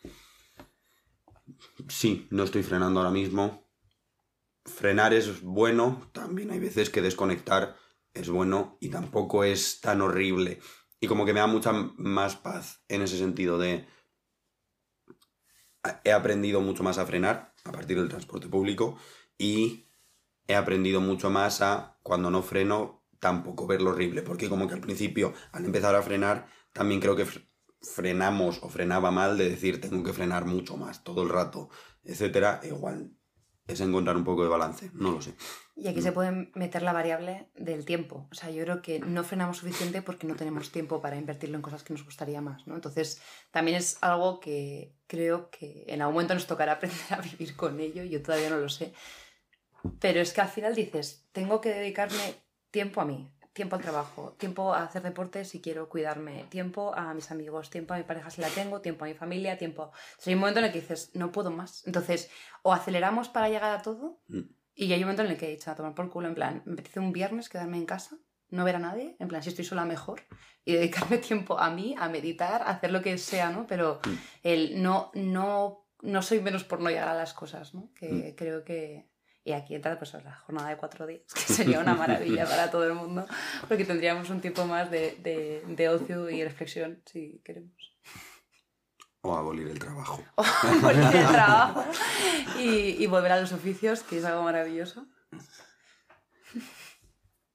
sí, 1.88 2.26
no 2.30 2.44
estoy 2.44 2.62
frenando 2.62 3.00
ahora 3.00 3.12
mismo. 3.12 3.66
Frenar 4.64 5.14
es 5.14 5.42
bueno, 5.42 6.10
también 6.12 6.50
hay 6.50 6.58
veces 6.58 6.90
que 6.90 7.02
desconectar 7.02 7.76
es 8.14 8.28
bueno 8.28 8.78
y 8.80 8.88
tampoco 8.88 9.44
es 9.44 9.80
tan 9.80 10.02
horrible. 10.02 10.60
Y 11.00 11.06
como 11.06 11.24
que 11.24 11.32
me 11.32 11.40
da 11.40 11.46
mucha 11.46 11.72
más 11.72 12.36
paz 12.36 12.82
en 12.88 13.02
ese 13.02 13.18
sentido 13.18 13.58
de 13.58 13.86
he 16.04 16.12
aprendido 16.12 16.60
mucho 16.60 16.82
más 16.82 16.98
a 16.98 17.06
frenar 17.06 17.54
a 17.64 17.72
partir 17.72 17.98
del 17.98 18.08
transporte 18.08 18.48
público 18.48 18.98
y 19.38 19.88
he 20.48 20.54
aprendido 20.54 21.00
mucho 21.00 21.30
más 21.30 21.60
a 21.60 21.98
cuando 22.02 22.30
no 22.30 22.42
freno 22.42 23.05
tampoco 23.20 23.66
ver 23.66 23.82
lo 23.82 23.90
horrible, 23.90 24.22
porque 24.22 24.48
como 24.48 24.66
que 24.68 24.74
al 24.74 24.80
principio 24.80 25.32
al 25.52 25.64
empezar 25.64 25.94
a 25.94 26.02
frenar 26.02 26.46
también 26.72 27.00
creo 27.00 27.16
que 27.16 27.26
fr- 27.26 27.46
frenamos 27.80 28.60
o 28.62 28.68
frenaba 28.68 29.10
mal 29.10 29.38
de 29.38 29.48
decir 29.50 29.80
tengo 29.80 30.02
que 30.02 30.12
frenar 30.12 30.44
mucho 30.44 30.76
más 30.76 31.04
todo 31.04 31.22
el 31.22 31.28
rato, 31.28 31.68
etcétera, 32.04 32.60
igual 32.64 33.12
es 33.66 33.80
encontrar 33.80 34.16
un 34.16 34.24
poco 34.24 34.44
de 34.44 34.48
balance, 34.48 34.90
no 34.94 35.10
lo 35.10 35.20
sé. 35.20 35.34
Y 35.74 35.88
aquí 35.88 36.00
se 36.00 36.12
puede 36.12 36.50
meter 36.54 36.82
la 36.82 36.92
variable 36.92 37.50
del 37.56 37.84
tiempo. 37.84 38.28
O 38.30 38.34
sea, 38.34 38.48
yo 38.50 38.62
creo 38.62 38.80
que 38.80 39.00
no 39.00 39.24
frenamos 39.24 39.58
suficiente 39.58 40.02
porque 40.02 40.26
no 40.26 40.36
tenemos 40.36 40.70
tiempo 40.70 41.02
para 41.02 41.16
invertirlo 41.16 41.56
en 41.56 41.62
cosas 41.62 41.82
que 41.82 41.92
nos 41.92 42.04
gustaría 42.04 42.40
más, 42.40 42.66
¿no? 42.66 42.76
Entonces, 42.76 43.20
también 43.50 43.76
es 43.76 43.98
algo 44.02 44.38
que 44.40 44.94
creo 45.06 45.50
que 45.50 45.84
en 45.88 46.00
algún 46.00 46.14
momento 46.14 46.34
nos 46.34 46.46
tocará 46.46 46.72
aprender 46.74 46.98
a 47.10 47.20
vivir 47.20 47.56
con 47.56 47.78
ello. 47.80 48.04
Yo 48.04 48.22
todavía 48.22 48.50
no 48.50 48.58
lo 48.58 48.68
sé. 48.68 48.94
Pero 50.00 50.20
es 50.20 50.32
que 50.32 50.40
al 50.40 50.48
final 50.48 50.74
dices, 50.74 51.26
tengo 51.32 51.60
que 51.60 51.70
dedicarme 51.70 52.34
tiempo 52.76 53.00
a 53.00 53.06
mí, 53.06 53.26
tiempo 53.54 53.74
al 53.76 53.80
trabajo, 53.80 54.34
tiempo 54.38 54.74
a 54.74 54.82
hacer 54.84 55.02
deporte 55.02 55.46
si 55.46 55.62
quiero 55.62 55.88
cuidarme, 55.88 56.44
tiempo 56.50 56.94
a 56.94 57.14
mis 57.14 57.30
amigos, 57.30 57.70
tiempo 57.70 57.94
a 57.94 57.96
mi 57.96 58.02
pareja 58.02 58.28
si 58.28 58.42
la 58.42 58.48
tengo, 58.50 58.82
tiempo 58.82 59.06
a 59.06 59.08
mi 59.08 59.14
familia, 59.14 59.56
tiempo... 59.56 59.92
Sea, 60.18 60.30
hay 60.30 60.34
un 60.34 60.40
momento 60.40 60.58
en 60.60 60.66
el 60.66 60.72
que 60.72 60.80
dices, 60.82 61.10
no 61.14 61.32
puedo 61.32 61.50
más. 61.50 61.86
Entonces, 61.86 62.28
o 62.62 62.74
aceleramos 62.74 63.30
para 63.30 63.48
llegar 63.48 63.72
a 63.78 63.80
todo, 63.80 64.18
Mm. 64.28 64.40
y 64.74 64.92
hay 64.92 64.98
un 64.98 65.04
momento 65.06 65.22
en 65.22 65.30
el 65.30 65.38
que 65.38 65.46
he 65.46 65.50
dicho 65.56 65.70
a 65.70 65.74
tomar 65.74 65.94
por 65.94 66.10
culo, 66.10 66.28
en 66.28 66.34
plan, 66.34 66.62
me 66.66 66.74
apetece 66.74 67.00
un 67.00 67.12
viernes 67.12 67.48
quedarme 67.48 67.78
en 67.78 67.86
casa, 67.86 68.18
no 68.50 68.62
ver 68.64 68.76
a 68.76 68.78
nadie, 68.78 69.16
en 69.20 69.28
plan, 69.28 69.42
si 69.42 69.48
estoy 69.48 69.64
sola 69.64 69.86
mejor, 69.86 70.20
y 70.66 70.74
dedicarme 70.74 71.16
tiempo 71.30 71.58
a 71.58 71.70
mí, 71.70 71.94
a 71.98 72.10
meditar, 72.10 72.60
a 72.60 72.66
hacer 72.72 72.90
lo 72.92 73.00
que 73.00 73.16
sea, 73.16 73.48
¿no? 73.48 73.66
Pero 73.66 74.00
Mm. 74.04 74.14
el 74.42 74.82
no, 74.82 75.10
no, 75.14 75.86
no 76.02 76.20
soy 76.20 76.40
menos 76.42 76.64
por 76.64 76.80
no 76.80 76.90
llegar 76.90 77.08
a 77.08 77.14
las 77.14 77.32
cosas, 77.32 77.72
¿no? 77.72 77.88
Que 77.98 78.10
Mm. 78.12 78.36
creo 78.36 78.64
que... 78.64 79.06
Y 79.46 79.52
aquí 79.52 79.76
entra 79.76 79.96
pues 79.96 80.12
la 80.12 80.34
jornada 80.44 80.70
de 80.70 80.76
cuatro 80.76 81.06
días, 81.06 81.22
que 81.32 81.52
sería 81.52 81.78
una 81.78 81.94
maravilla 81.94 82.46
para 82.46 82.68
todo 82.68 82.84
el 82.84 82.94
mundo, 82.94 83.26
porque 83.68 83.84
tendríamos 83.84 84.28
un 84.28 84.40
tiempo 84.40 84.66
más 84.66 84.90
de, 84.90 85.16
de, 85.22 85.62
de 85.68 85.88
ocio 85.88 86.28
y 86.28 86.42
reflexión, 86.42 87.00
si 87.06 87.40
queremos. 87.44 87.96
O 89.20 89.36
abolir 89.36 89.68
el 89.68 89.78
trabajo. 89.78 90.20
O 90.36 90.44
morir 90.80 91.04
del 91.04 91.28
trabajo 91.28 91.84
y, 92.58 93.00
y 93.00 93.06
volver 93.06 93.30
a 93.30 93.40
los 93.40 93.52
oficios, 93.52 94.02
que 94.02 94.18
es 94.18 94.24
algo 94.24 94.42
maravilloso. 94.42 95.06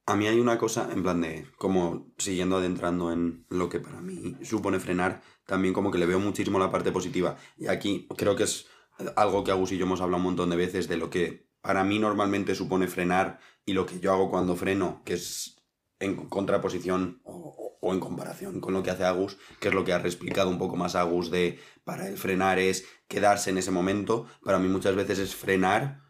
A 0.06 0.16
mí 0.16 0.26
hay 0.26 0.40
una 0.40 0.56
cosa, 0.56 0.88
en 0.90 1.02
plan 1.02 1.20
de, 1.20 1.46
como 1.58 2.10
siguiendo 2.16 2.56
adentrando 2.56 3.12
en 3.12 3.44
lo 3.50 3.68
que 3.68 3.80
para 3.80 4.00
mí 4.00 4.38
supone 4.42 4.80
frenar, 4.80 5.20
también 5.44 5.74
como 5.74 5.90
que 5.90 5.98
le 5.98 6.06
veo 6.06 6.18
muchísimo 6.18 6.58
la 6.58 6.70
parte 6.70 6.90
positiva. 6.90 7.36
Y 7.58 7.66
aquí 7.66 8.08
creo 8.16 8.34
que 8.34 8.44
es 8.44 8.66
algo 9.14 9.44
que 9.44 9.50
Agus 9.50 9.72
y 9.72 9.76
yo 9.76 9.84
hemos 9.84 10.00
hablado 10.00 10.16
un 10.20 10.24
montón 10.24 10.48
de 10.48 10.56
veces 10.56 10.88
de 10.88 10.96
lo 10.96 11.10
que 11.10 11.51
para 11.62 11.84
mí 11.84 11.98
normalmente 11.98 12.54
supone 12.54 12.88
frenar 12.88 13.38
y 13.64 13.72
lo 13.72 13.86
que 13.86 14.00
yo 14.00 14.12
hago 14.12 14.30
cuando 14.30 14.56
freno, 14.56 15.02
que 15.04 15.14
es 15.14 15.56
en 16.00 16.16
contraposición 16.28 17.20
o, 17.24 17.78
en 17.82 18.00
comparación 18.00 18.60
con 18.60 18.74
lo 18.74 18.82
que 18.82 18.90
hace 18.90 19.04
Agus, 19.04 19.38
que 19.60 19.68
es 19.68 19.74
lo 19.74 19.84
que 19.84 19.92
ha 19.92 19.98
reexplicado 19.98 20.50
un 20.50 20.58
poco 20.58 20.76
más 20.76 20.94
Agus 20.94 21.30
de 21.30 21.58
para 21.84 22.08
el 22.08 22.16
frenar 22.16 22.58
es 22.58 22.84
quedarse 23.08 23.50
en 23.50 23.58
ese 23.58 23.70
momento. 23.70 24.26
Para 24.44 24.58
mí 24.58 24.68
muchas 24.68 24.94
veces 24.94 25.18
es 25.18 25.34
frenar 25.34 26.02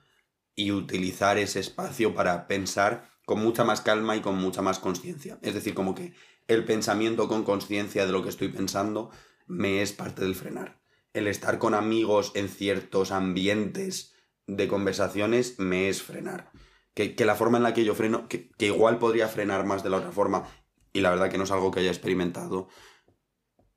y 0.55 0.73
utilizar 0.73 1.39
ese 1.39 1.61
espacio 1.61 2.15
para 2.15 2.47
pensar 2.47 3.11
con 3.25 3.41
mucha 3.41 3.65
más 3.65 3.81
calma 3.81 4.17
y 4.17 4.21
con 4.21 4.37
mucha 4.37 4.63
más 4.63 4.79
conciencia. 4.79 5.39
Es 5.43 5.55
decir, 5.55 5.75
como 5.75 5.95
que 5.95 6.15
el 6.47 6.65
pensamiento 6.65 7.29
con 7.29 7.45
conciencia 7.45 8.07
de 8.07 8.13
lo 8.13 8.23
que 8.23 8.29
estoy 8.29 8.49
pensando 8.49 9.11
me 9.47 9.83
es 9.83 9.93
parte 9.93 10.23
del 10.23 10.35
frenar. 10.35 10.81
El 11.13 11.27
estar 11.27 11.59
con 11.59 11.75
amigos 11.75 12.33
en 12.35 12.49
ciertos 12.49 13.13
ambientes 13.13 14.12
de 14.47 14.69
conversaciones 14.69 15.59
me 15.59 15.89
es 15.89 16.03
frenar. 16.03 16.51
Que, 16.95 17.15
que 17.15 17.25
la 17.25 17.37
forma 17.37 17.57
en 17.57 17.65
la 17.65 17.75
que 17.75 17.85
yo 17.85 17.95
freno, 17.95 18.29
que, 18.29 18.51
que 18.51 18.67
igual 18.67 18.99
podría 18.99 19.29
frenar 19.29 19.65
más 19.65 19.83
de 19.83 19.91
la 19.91 19.99
otra 19.99 20.13
forma, 20.13 20.45
y 20.93 21.01
la 21.01 21.11
verdad 21.11 21.31
que 21.31 21.39
no 21.39 21.45
es 21.45 21.51
algo 21.51 21.71
que 21.71 21.81
haya 21.81 21.91
experimentado 21.91 22.69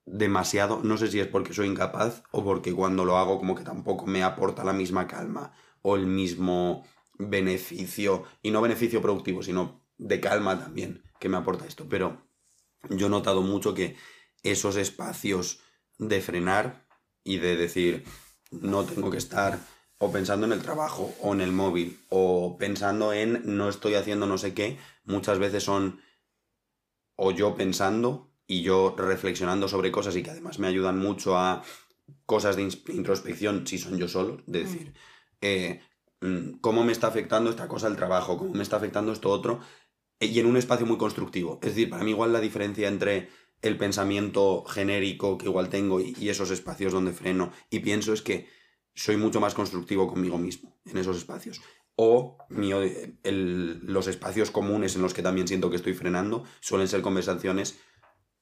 demasiado, 0.05 0.81
no 0.84 0.98
sé 0.98 1.10
si 1.10 1.19
es 1.19 1.27
porque 1.27 1.53
soy 1.53 1.67
incapaz 1.67 2.24
o 2.31 2.43
porque 2.43 2.74
cuando 2.74 3.05
lo 3.05 3.17
hago 3.17 3.39
como 3.39 3.55
que 3.55 3.63
tampoco 3.63 4.05
me 4.05 4.24
aporta 4.24 4.63
la 4.63 4.74
misma 4.74 5.07
calma 5.07 5.53
o 5.81 5.95
el 5.95 6.05
mismo 6.05 6.86
beneficio, 7.17 8.24
y 8.41 8.51
no 8.51 8.62
beneficio 8.62 9.01
productivo, 9.01 9.41
sino 9.41 9.86
de 9.98 10.19
calma 10.19 10.60
también 10.60 11.03
que 11.19 11.29
me 11.29 11.38
aporta 11.38 11.65
esto. 11.65 11.88
Pero 11.89 12.27
yo 12.89 13.07
he 13.07 13.10
notado 13.10 13.41
mucho 13.41 13.74
que 13.74 13.95
esos 14.43 14.75
espacios 14.75 15.60
de 15.98 16.22
frenar 16.22 16.88
y 17.24 17.38
de 17.38 17.55
decir, 17.55 18.03
no 18.51 18.84
tengo 18.84 19.10
que 19.10 19.17
estar 19.17 19.60
o 19.97 20.11
pensando 20.11 20.45
en 20.45 20.51
el 20.51 20.61
trabajo 20.61 21.13
o 21.21 21.33
en 21.33 21.41
el 21.41 21.51
móvil 21.51 21.99
o 22.09 22.57
pensando 22.57 23.13
en 23.13 23.41
no 23.45 23.69
estoy 23.69 23.95
haciendo 23.95 24.25
no 24.25 24.37
sé 24.37 24.53
qué, 24.53 24.77
muchas 25.05 25.39
veces 25.39 25.63
son 25.63 26.01
o 27.15 27.31
yo 27.31 27.55
pensando 27.55 28.31
y 28.47 28.61
yo 28.61 28.93
reflexionando 28.97 29.67
sobre 29.67 29.91
cosas 29.91 30.15
y 30.15 30.23
que 30.23 30.31
además 30.31 30.59
me 30.59 30.67
ayudan 30.67 30.99
mucho 30.99 31.37
a 31.37 31.63
cosas 32.25 32.55
de 32.55 32.69
introspección 32.89 33.65
si 33.65 33.77
son 33.77 33.97
yo 33.97 34.07
solo, 34.07 34.43
de 34.45 34.59
decir, 34.59 34.93
eh, 35.41 35.81
mm, 36.21 36.59
cómo 36.59 36.83
me 36.83 36.91
está 36.91 37.07
afectando 37.07 37.49
esta 37.49 37.67
cosa 37.67 37.87
el 37.87 37.95
trabajo, 37.95 38.37
cómo 38.37 38.53
me 38.53 38.63
está 38.63 38.77
afectando 38.77 39.11
esto 39.11 39.31
otro, 39.31 39.61
eh, 40.19 40.27
y 40.27 40.39
en 40.39 40.45
un 40.45 40.57
espacio 40.57 40.85
muy 40.85 40.97
constructivo. 40.97 41.59
Es 41.63 41.69
decir, 41.69 41.89
para 41.89 42.03
mí 42.03 42.11
igual 42.11 42.33
la 42.33 42.41
diferencia 42.41 42.87
entre 42.87 43.29
el 43.61 43.77
pensamiento 43.77 44.63
genérico 44.65 45.37
que 45.37 45.45
igual 45.45 45.69
tengo 45.69 45.99
y 45.99 46.29
esos 46.29 46.51
espacios 46.51 46.93
donde 46.93 47.13
freno 47.13 47.51
y 47.71 47.79
pienso 47.79 48.13
es 48.13 48.21
que 48.21 48.47
soy 48.95 49.17
mucho 49.17 49.39
más 49.39 49.53
constructivo 49.53 50.07
conmigo 50.07 50.37
mismo 50.37 50.75
en 50.85 50.97
esos 50.97 51.17
espacios. 51.17 51.61
O 51.97 52.37
mi 52.49 52.73
o- 52.73 52.81
el- 53.23 53.79
los 53.85 54.07
espacios 54.07 54.51
comunes 54.51 54.95
en 54.95 55.01
los 55.01 55.13
que 55.13 55.21
también 55.21 55.47
siento 55.47 55.69
que 55.69 55.75
estoy 55.77 55.93
frenando 55.93 56.43
suelen 56.59 56.87
ser 56.87 57.01
conversaciones, 57.01 57.79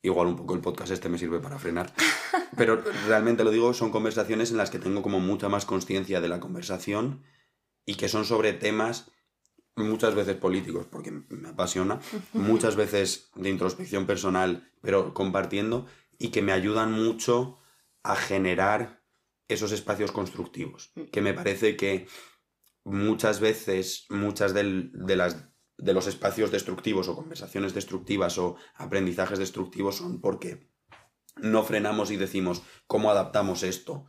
igual 0.01 0.27
un 0.27 0.35
poco 0.35 0.53
el 0.55 0.61
podcast 0.61 0.91
este 0.91 1.09
me 1.09 1.17
sirve 1.19 1.39
para 1.39 1.59
frenar, 1.59 1.93
pero 2.57 2.81
realmente 3.07 3.43
lo 3.43 3.51
digo, 3.51 3.73
son 3.73 3.91
conversaciones 3.91 4.51
en 4.51 4.57
las 4.57 4.69
que 4.69 4.79
tengo 4.79 5.01
como 5.01 5.19
mucha 5.19 5.49
más 5.49 5.65
conciencia 5.65 6.19
de 6.21 6.29
la 6.29 6.39
conversación 6.39 7.23
y 7.85 7.95
que 7.95 8.07
son 8.09 8.25
sobre 8.25 8.53
temas 8.53 9.11
muchas 9.75 10.13
veces 10.15 10.35
políticos, 10.35 10.87
porque 10.89 11.11
me 11.11 11.49
apasiona, 11.49 11.99
muchas 12.33 12.75
veces 12.75 13.29
de 13.35 13.49
introspección 13.49 14.05
personal, 14.05 14.71
pero 14.81 15.13
compartiendo, 15.13 15.85
y 16.19 16.29
que 16.29 16.41
me 16.41 16.51
ayudan 16.53 16.91
mucho 16.91 17.59
a 18.03 18.15
generar 18.15 19.02
esos 19.53 19.71
espacios 19.71 20.11
constructivos, 20.11 20.91
que 21.11 21.21
me 21.21 21.33
parece 21.33 21.75
que 21.77 22.07
muchas 22.83 23.39
veces, 23.39 24.05
muchas 24.09 24.53
del- 24.53 24.91
de, 24.93 25.15
las, 25.15 25.47
de 25.77 25.93
los 25.93 26.07
espacios 26.07 26.51
destructivos 26.51 27.07
o 27.07 27.15
conversaciones 27.15 27.73
destructivas 27.73 28.37
o 28.37 28.55
aprendizajes 28.75 29.39
destructivos 29.39 29.95
son 29.97 30.19
porque 30.21 30.69
no 31.37 31.63
frenamos 31.63 32.11
y 32.11 32.17
decimos 32.17 32.61
cómo 32.87 33.09
adaptamos 33.09 33.63
esto 33.63 34.05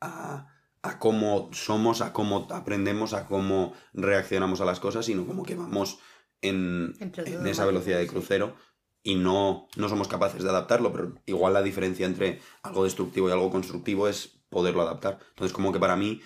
a, 0.00 0.46
a 0.82 0.98
cómo 0.98 1.50
somos, 1.52 2.00
a 2.02 2.12
cómo 2.12 2.46
aprendemos, 2.50 3.14
a 3.14 3.26
cómo 3.26 3.72
reaccionamos 3.94 4.60
a 4.60 4.64
las 4.64 4.78
cosas, 4.80 5.06
sino 5.06 5.26
como 5.26 5.42
que 5.44 5.56
vamos 5.56 5.98
en, 6.40 6.94
En 7.00 7.12
en 7.26 7.46
esa 7.48 7.66
velocidad 7.66 7.98
de 7.98 8.06
crucero 8.06 8.54
y 9.02 9.16
no, 9.16 9.66
no 9.76 9.88
somos 9.88 10.06
capaces 10.06 10.42
de 10.42 10.50
adaptarlo, 10.50 10.92
pero 10.92 11.14
igual 11.26 11.52
la 11.54 11.62
diferencia 11.62 12.06
entre 12.06 12.40
algo 12.62 12.84
destructivo 12.84 13.28
y 13.28 13.32
algo 13.32 13.50
constructivo 13.50 14.06
es 14.06 14.37
poderlo 14.48 14.82
adaptar. 14.82 15.18
Entonces, 15.30 15.52
como 15.54 15.72
que 15.72 15.78
para 15.80 15.96
mí 15.96 16.20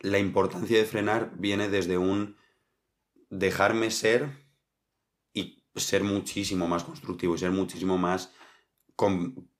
la 0.00 0.18
importancia 0.18 0.76
de 0.78 0.84
frenar 0.84 1.32
viene 1.38 1.68
desde 1.68 1.98
un 1.98 2.36
dejarme 3.30 3.90
ser 3.90 4.30
y 5.32 5.62
ser 5.74 6.04
muchísimo 6.04 6.68
más 6.68 6.84
constructivo 6.84 7.34
y 7.34 7.38
ser 7.38 7.50
muchísimo 7.50 7.98
más 7.98 8.32
con, 8.94 9.50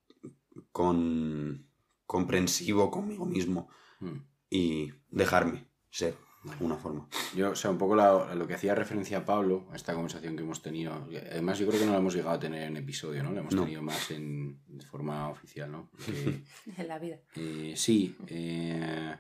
con- 0.73 1.67
comprensivo 2.07 2.91
conmigo 2.91 3.27
mismo 3.27 3.69
Mm. 4.01 4.19
y 4.51 4.93
dejarme 5.09 5.67
ser 5.91 6.15
de 6.47 6.53
alguna 6.53 6.77
forma. 6.77 7.09
Yo, 7.35 7.51
o 7.51 7.55
sea, 7.57 7.71
un 7.71 7.79
poco 7.79 7.95
la- 7.97 8.35
lo 8.35 8.47
que 8.47 8.55
hacía 8.55 8.75
referencia 8.75 9.19
a 9.19 9.25
Pablo, 9.25 9.69
a 9.73 9.77
esta 9.77 9.95
conversación 9.95 10.37
que 10.37 10.43
hemos 10.43 10.63
tenido. 10.63 10.95
Además, 11.31 11.59
yo 11.59 11.67
creo 11.67 11.81
que 11.81 11.87
no 11.87 11.93
la 11.93 11.99
hemos 11.99 12.15
llegado 12.15 12.37
a 12.37 12.41
tener 12.41 12.63
en 12.63 12.77
episodio, 12.77 13.23
¿no? 13.23 13.33
La 13.33 13.41
hemos 13.41 13.55
No. 13.55 13.63
tenido 13.63 13.83
más 13.83 14.11
en, 14.11 14.61
de 14.67 14.87
forma 14.87 15.29
oficial, 15.29 15.71
¿no? 15.73 15.91
Porque, 15.93 16.43
En 16.77 16.89
la 16.89 16.99
vida. 16.99 17.19
eh, 17.35 17.75
sí, 17.77 18.17
eh, 18.29 19.17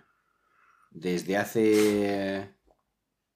desde 0.90 1.36
hace. 1.36 2.54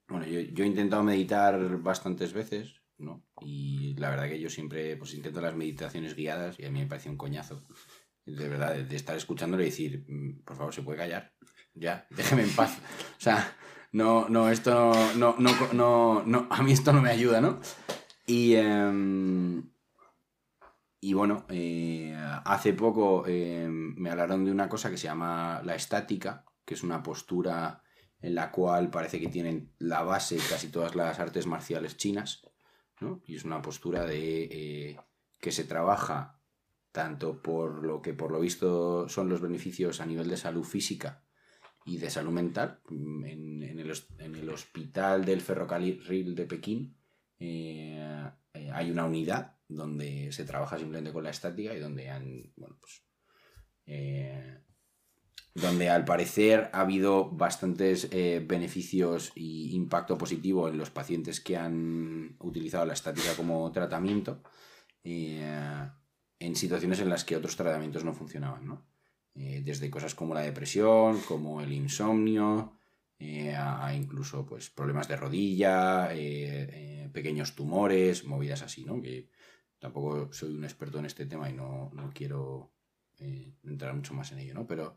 Bueno, 0.08 0.26
yo, 0.26 0.40
yo 0.40 0.64
he 0.64 0.66
intentado 0.66 1.02
meditar 1.04 1.78
bastantes 1.78 2.32
veces, 2.32 2.74
¿no? 2.98 3.24
Y 3.40 3.94
la 3.96 4.10
verdad 4.10 4.28
que 4.28 4.40
yo 4.40 4.50
siempre 4.50 4.96
pues 4.96 5.14
intento 5.14 5.40
las 5.40 5.54
meditaciones 5.54 6.14
guiadas 6.16 6.58
y 6.58 6.64
a 6.64 6.70
mí 6.70 6.80
me 6.80 6.86
parece 6.86 7.08
un 7.10 7.16
coñazo. 7.16 7.64
De 8.26 8.48
verdad, 8.48 8.74
de, 8.74 8.84
de 8.84 8.96
estar 8.96 9.16
escuchándolo 9.16 9.62
y 9.62 9.66
decir, 9.66 10.04
"Mm, 10.08 10.42
por 10.44 10.56
favor, 10.56 10.74
¿se 10.74 10.82
puede 10.82 10.98
callar? 10.98 11.32
Ya, 11.74 12.06
déjeme 12.10 12.42
en 12.42 12.50
paz. 12.50 12.78
O 13.18 13.20
sea, 13.20 13.56
no, 13.92 14.28
no, 14.28 14.48
esto 14.50 14.92
no, 15.16 15.34
no, 15.38 15.72
no, 15.72 16.22
no, 16.24 16.46
a 16.50 16.62
mí 16.62 16.72
esto 16.72 16.92
no 16.92 17.02
me 17.02 17.10
ayuda, 17.10 17.40
¿no? 17.40 17.60
Y, 18.26 18.54
em, 18.54 19.68
y 21.00 21.12
bueno, 21.14 21.44
eh, 21.48 22.14
hace 22.44 22.72
poco 22.72 23.26
em, 23.26 23.94
me 23.96 24.10
hablaron 24.10 24.44
de 24.44 24.52
una 24.52 24.68
cosa 24.68 24.90
que 24.90 24.96
se 24.96 25.08
llama 25.08 25.60
la 25.64 25.74
estática, 25.74 26.44
que 26.64 26.74
es 26.74 26.82
una 26.84 27.02
postura 27.02 27.82
en 28.20 28.34
la 28.34 28.52
cual 28.52 28.90
parece 28.90 29.18
que 29.18 29.28
tienen 29.28 29.72
la 29.78 30.02
base 30.02 30.36
casi 30.48 30.68
todas 30.68 30.94
las 30.94 31.18
artes 31.18 31.46
marciales 31.46 31.96
chinas, 31.96 32.42
¿no? 33.00 33.22
Y 33.26 33.36
es 33.36 33.44
una 33.44 33.62
postura 33.62 34.04
de 34.04 34.42
eh, 34.44 34.96
que 35.40 35.52
se 35.52 35.64
trabaja 35.64 36.38
tanto 36.92 37.42
por 37.42 37.84
lo 37.84 38.02
que 38.02 38.14
por 38.14 38.30
lo 38.30 38.40
visto 38.40 39.08
son 39.08 39.28
los 39.28 39.40
beneficios 39.40 40.00
a 40.00 40.06
nivel 40.06 40.28
de 40.28 40.36
salud 40.36 40.64
física 40.64 41.24
y 41.90 41.98
de 41.98 42.08
salud 42.08 42.30
mental. 42.30 42.80
Mm, 42.88 43.24
En, 43.24 43.78
el, 44.36 44.50
hospital 44.50 45.24
del 45.24 45.40
ferrocarril 45.40 46.34
de 46.34 46.46
Pekín 46.46 46.96
eh, 47.38 48.30
eh, 48.54 48.70
hay 48.72 48.90
una 48.90 49.06
unidad 49.06 49.56
donde 49.68 50.30
se 50.32 50.44
trabaja 50.44 50.78
simplemente 50.78 51.12
con 51.12 51.24
la 51.24 51.30
estática 51.30 51.74
y 51.74 51.80
donde 51.80 52.10
han, 52.10 52.52
bueno, 52.56 52.76
pues, 52.78 53.02
eh, 53.86 54.58
donde 55.54 55.88
al 55.88 56.04
parecer 56.04 56.70
ha 56.72 56.82
habido 56.82 57.30
bastantes 57.30 58.08
beneficios 58.10 59.32
y 59.34 59.74
impacto 59.74 60.16
positivo 60.16 60.68
en 60.68 60.78
los 60.78 60.90
pacientes 60.90 61.40
que 61.40 61.56
han 61.56 62.36
utilizado 62.38 62.86
la 62.86 62.92
estática 62.92 63.34
como 63.36 63.70
tratamiento 63.72 64.42
en 65.02 66.54
situaciones 66.54 67.00
en 67.00 67.08
las 67.08 67.24
que 67.24 67.36
otros 67.36 67.56
tratamientos 67.56 68.04
no 68.04 68.14
funcionaban, 68.14 68.66
¿no? 68.66 68.89
Eh, 69.34 69.62
desde 69.64 69.90
cosas 69.90 70.14
como 70.14 70.34
la 70.34 70.40
depresión, 70.40 71.20
como 71.20 71.60
el 71.60 71.72
insomnio, 71.72 72.76
eh, 73.18 73.54
a, 73.54 73.94
incluso 73.94 74.44
pues, 74.44 74.70
problemas 74.70 75.06
de 75.08 75.16
rodilla, 75.16 76.08
eh, 76.12 77.08
pequeños 77.12 77.54
tumores, 77.54 78.24
movidas 78.24 78.62
así, 78.62 78.84
¿no? 78.84 79.00
Que 79.00 79.28
tampoco 79.78 80.32
soy 80.32 80.52
un 80.54 80.64
experto 80.64 80.98
en 80.98 81.06
este 81.06 81.26
tema 81.26 81.48
y 81.48 81.52
no, 81.52 81.90
no 81.94 82.10
quiero 82.12 82.72
entrar 83.64 83.94
mucho 83.94 84.14
más 84.14 84.32
en 84.32 84.38
ello, 84.38 84.54
¿no? 84.54 84.66
Pero 84.66 84.96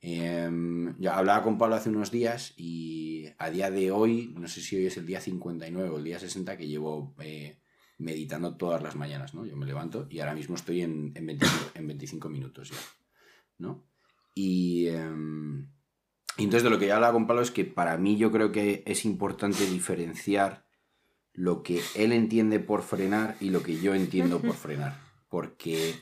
em, 0.00 0.98
ya 0.98 1.16
hablaba 1.18 1.42
con 1.42 1.58
Pablo 1.58 1.76
hace 1.76 1.90
unos 1.90 2.10
días 2.10 2.54
y 2.56 3.26
a 3.36 3.50
día 3.50 3.70
de 3.70 3.90
hoy, 3.90 4.34
no 4.38 4.48
sé 4.48 4.62
si 4.62 4.76
hoy 4.76 4.86
es 4.86 4.96
el 4.96 5.04
día 5.04 5.20
59 5.20 5.90
o 5.90 5.98
el 5.98 6.04
día 6.04 6.18
60 6.18 6.56
que 6.56 6.66
llevo 6.66 7.14
meditando 7.98 8.56
todas 8.56 8.82
las 8.82 8.96
mañanas, 8.96 9.34
¿no? 9.34 9.44
Yo 9.44 9.56
me 9.56 9.66
levanto 9.66 10.06
y 10.08 10.20
ahora 10.20 10.34
mismo 10.34 10.54
estoy 10.56 10.80
en, 10.80 11.12
en, 11.14 11.26
25, 11.26 11.70
en 11.74 11.86
25 11.86 12.28
minutos 12.30 12.70
ya, 12.70 12.76
¿no? 13.58 13.84
Y, 14.34 14.88
em, 14.88 15.68
y 16.36 16.44
entonces 16.44 16.62
de 16.62 16.70
lo 16.70 16.78
que 16.78 16.86
ya 16.86 16.96
hablaba 16.96 17.12
con 17.12 17.26
Pablo 17.26 17.42
es 17.42 17.50
que 17.50 17.64
para 17.64 17.96
mí 17.98 18.16
yo 18.16 18.30
creo 18.30 18.52
que 18.52 18.82
es 18.86 19.04
importante 19.04 19.66
diferenciar 19.66 20.64
lo 21.32 21.62
que 21.62 21.80
él 21.94 22.12
entiende 22.12 22.60
por 22.60 22.82
frenar 22.82 23.36
y 23.40 23.50
lo 23.50 23.62
que 23.62 23.80
yo 23.80 23.94
entiendo 23.94 24.40
por 24.40 24.54
frenar. 24.54 24.98
Porque 25.28 25.94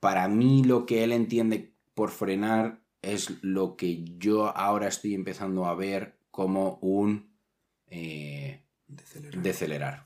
para 0.00 0.28
mí 0.28 0.64
lo 0.64 0.86
que 0.86 1.04
él 1.04 1.12
entiende 1.12 1.74
por 1.94 2.10
frenar 2.10 2.80
es 3.02 3.42
lo 3.42 3.76
que 3.76 4.04
yo 4.18 4.56
ahora 4.56 4.88
estoy 4.88 5.14
empezando 5.14 5.66
a 5.66 5.74
ver 5.74 6.18
como 6.30 6.78
un 6.80 7.36
eh, 7.88 8.64
Decelerar. 8.88 9.42
decelerar. 9.42 10.05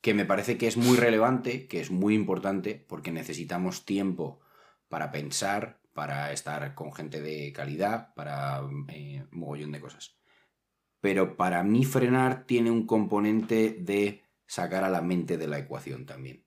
Que 0.00 0.14
me 0.14 0.24
parece 0.24 0.56
que 0.56 0.66
es 0.66 0.76
muy 0.76 0.96
relevante, 0.96 1.66
que 1.66 1.80
es 1.80 1.90
muy 1.90 2.14
importante, 2.14 2.74
porque 2.88 3.12
necesitamos 3.12 3.84
tiempo 3.84 4.40
para 4.88 5.10
pensar, 5.10 5.80
para 5.92 6.32
estar 6.32 6.74
con 6.74 6.92
gente 6.92 7.20
de 7.20 7.52
calidad, 7.52 8.14
para 8.14 8.62
eh, 8.88 9.24
mogollón 9.30 9.72
de 9.72 9.80
cosas. 9.80 10.16
Pero 11.00 11.36
para 11.36 11.62
mí 11.62 11.84
frenar 11.84 12.44
tiene 12.46 12.70
un 12.70 12.86
componente 12.86 13.76
de 13.78 14.24
sacar 14.46 14.84
a 14.84 14.90
la 14.90 15.00
mente 15.00 15.38
de 15.38 15.46
la 15.46 15.58
ecuación 15.58 16.06
también. 16.06 16.44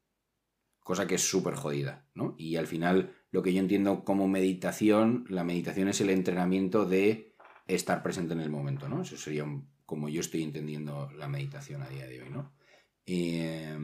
Cosa 0.80 1.08
que 1.08 1.16
es 1.16 1.22
súper 1.22 1.56
jodida, 1.56 2.06
¿no? 2.14 2.36
Y 2.38 2.58
al 2.58 2.68
final 2.68 3.16
lo 3.32 3.42
que 3.42 3.54
yo 3.54 3.60
entiendo 3.60 4.04
como 4.04 4.28
meditación, 4.28 5.26
la 5.30 5.44
meditación 5.44 5.88
es 5.88 6.02
el 6.02 6.10
entrenamiento 6.10 6.86
de 6.86 7.34
estar 7.68 8.04
presente 8.04 8.34
en 8.34 8.42
el 8.42 8.50
momento, 8.50 8.90
¿no? 8.90 9.02
Eso 9.02 9.16
sería 9.16 9.46
como 9.86 10.10
yo 10.10 10.22
estoy 10.22 10.44
entendiendo 10.44 11.10
la 11.12 11.28
meditación 11.28 11.82
a 11.82 11.90
día 11.90 12.06
de 12.06 12.22
hoy, 12.22 12.30
¿no? 12.30 12.54
Eh, 13.06 13.78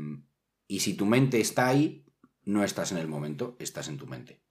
y 0.68 0.80
si 0.82 0.94
tu 0.94 1.06
mente 1.06 1.40
está 1.40 1.68
ahí, 1.68 2.06
no 2.44 2.64
estás 2.64 2.92
en 2.92 3.00
el 3.00 3.08
momento, 3.08 3.56
estás 3.60 3.88
en 3.88 3.98
tu 3.98 4.08
mente. 4.08 4.44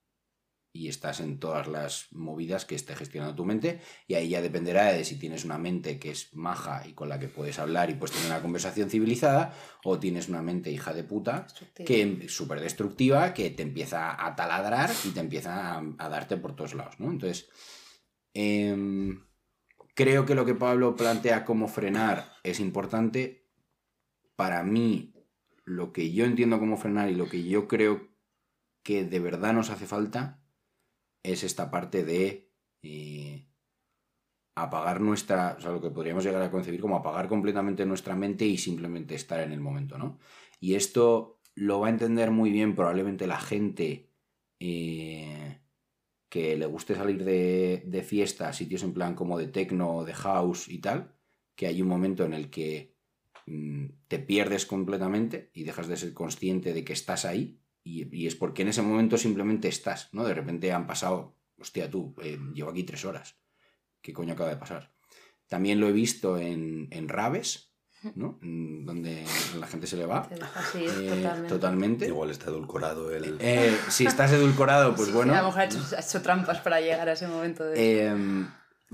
Y 0.72 0.88
estás 0.88 1.20
en 1.20 1.38
todas 1.38 1.66
las 1.66 2.08
movidas 2.12 2.64
que 2.64 2.74
esté 2.74 2.94
gestionando 2.94 3.34
tu 3.34 3.44
mente. 3.44 3.80
Y 4.06 4.14
ahí 4.14 4.28
ya 4.28 4.42
dependerá 4.42 4.92
de 4.92 5.04
si 5.04 5.18
tienes 5.18 5.44
una 5.44 5.58
mente 5.58 5.98
que 5.98 6.10
es 6.10 6.34
maja 6.34 6.86
y 6.86 6.92
con 6.92 7.08
la 7.08 7.18
que 7.18 7.28
puedes 7.28 7.58
hablar 7.58 7.88
y 7.88 7.94
puedes 7.94 8.14
tener 8.14 8.30
una 8.30 8.42
conversación 8.42 8.90
civilizada, 8.90 9.54
o 9.84 9.98
tienes 9.98 10.28
una 10.28 10.42
mente 10.42 10.70
hija 10.70 10.92
de 10.92 11.04
puta 11.04 11.46
que 11.74 12.18
es 12.22 12.32
súper 12.32 12.60
destructiva, 12.60 13.32
que 13.32 13.50
te 13.50 13.62
empieza 13.62 14.24
a 14.24 14.36
taladrar 14.36 14.90
y 15.04 15.10
te 15.10 15.20
empieza 15.20 15.76
a, 15.76 15.82
a 15.98 16.08
darte 16.08 16.36
por 16.36 16.54
todos 16.54 16.74
lados, 16.74 17.00
¿no? 17.00 17.10
Entonces, 17.10 17.48
em, 18.34 19.24
creo 19.94 20.26
que 20.26 20.34
lo 20.34 20.44
que 20.44 20.54
Pablo 20.54 20.94
plantea 20.94 21.44
como 21.44 21.66
frenar 21.66 22.32
es 22.44 22.60
importante. 22.60 23.47
Para 24.38 24.62
mí, 24.62 25.12
lo 25.64 25.92
que 25.92 26.12
yo 26.12 26.24
entiendo 26.24 26.60
como 26.60 26.76
frenar 26.76 27.10
y 27.10 27.14
lo 27.16 27.28
que 27.28 27.42
yo 27.42 27.66
creo 27.66 28.06
que 28.84 29.02
de 29.02 29.18
verdad 29.18 29.52
nos 29.52 29.70
hace 29.70 29.84
falta 29.84 30.40
es 31.24 31.42
esta 31.42 31.72
parte 31.72 32.04
de 32.04 32.48
eh, 32.82 33.48
apagar 34.54 35.00
nuestra, 35.00 35.56
o 35.58 35.60
sea, 35.60 35.72
lo 35.72 35.80
que 35.80 35.90
podríamos 35.90 36.22
llegar 36.22 36.40
a 36.40 36.52
concebir 36.52 36.80
como 36.80 36.94
apagar 36.94 37.26
completamente 37.26 37.84
nuestra 37.84 38.14
mente 38.14 38.46
y 38.46 38.58
simplemente 38.58 39.16
estar 39.16 39.40
en 39.40 39.50
el 39.50 39.58
momento, 39.58 39.98
¿no? 39.98 40.20
Y 40.60 40.76
esto 40.76 41.40
lo 41.56 41.80
va 41.80 41.88
a 41.88 41.90
entender 41.90 42.30
muy 42.30 42.52
bien 42.52 42.76
probablemente 42.76 43.26
la 43.26 43.40
gente 43.40 44.12
eh, 44.60 45.62
que 46.28 46.56
le 46.56 46.66
guste 46.66 46.94
salir 46.94 47.24
de, 47.24 47.82
de 47.84 48.02
fiesta 48.04 48.52
sitios 48.52 48.84
en 48.84 48.94
plan 48.94 49.16
como 49.16 49.36
de 49.36 49.48
techno, 49.48 50.04
de 50.04 50.14
house 50.14 50.68
y 50.68 50.78
tal, 50.78 51.16
que 51.56 51.66
hay 51.66 51.82
un 51.82 51.88
momento 51.88 52.24
en 52.24 52.34
el 52.34 52.50
que 52.50 52.97
te 54.08 54.18
pierdes 54.18 54.66
completamente 54.66 55.50
y 55.54 55.64
dejas 55.64 55.88
de 55.88 55.96
ser 55.96 56.14
consciente 56.14 56.72
de 56.72 56.84
que 56.84 56.92
estás 56.92 57.24
ahí 57.24 57.60
y, 57.82 58.14
y 58.16 58.26
es 58.26 58.34
porque 58.34 58.62
en 58.62 58.68
ese 58.68 58.82
momento 58.82 59.16
simplemente 59.16 59.68
estás, 59.68 60.08
¿no? 60.12 60.24
De 60.24 60.34
repente 60.34 60.72
han 60.72 60.86
pasado, 60.86 61.36
hostia 61.58 61.90
tú, 61.90 62.14
eh, 62.22 62.38
llevo 62.54 62.70
aquí 62.70 62.84
tres 62.84 63.04
horas, 63.04 63.36
¿qué 64.02 64.12
coño 64.12 64.34
acaba 64.34 64.50
de 64.50 64.56
pasar? 64.56 64.92
También 65.46 65.80
lo 65.80 65.88
he 65.88 65.92
visto 65.92 66.36
en, 66.38 66.88
en 66.90 67.08
raves, 67.08 67.72
¿no? 68.14 68.38
Mm, 68.42 68.84
Donde 68.84 69.24
la 69.58 69.66
gente 69.66 69.86
se 69.86 69.96
le 69.96 70.06
va. 70.06 70.28
Así, 70.54 70.84
eh, 70.84 70.86
totalmente. 70.86 71.48
totalmente. 71.48 72.06
Igual 72.06 72.30
está 72.30 72.50
edulcorado 72.50 73.10
el... 73.10 73.36
Eh, 73.40 73.76
si 73.88 74.04
estás 74.06 74.30
edulcorado, 74.32 74.94
pues 74.94 75.08
Sí, 75.08 75.14
bueno. 75.14 75.34
A 75.34 75.38
lo 75.40 75.46
mejor 75.46 75.62
ha 75.62 75.64
hecho, 75.64 75.78
ha 75.96 76.00
hecho 76.00 76.22
trampas 76.22 76.60
para 76.60 76.80
llegar 76.80 77.08
a 77.08 77.12
ese 77.12 77.26
momento 77.26 77.64
de... 77.64 78.10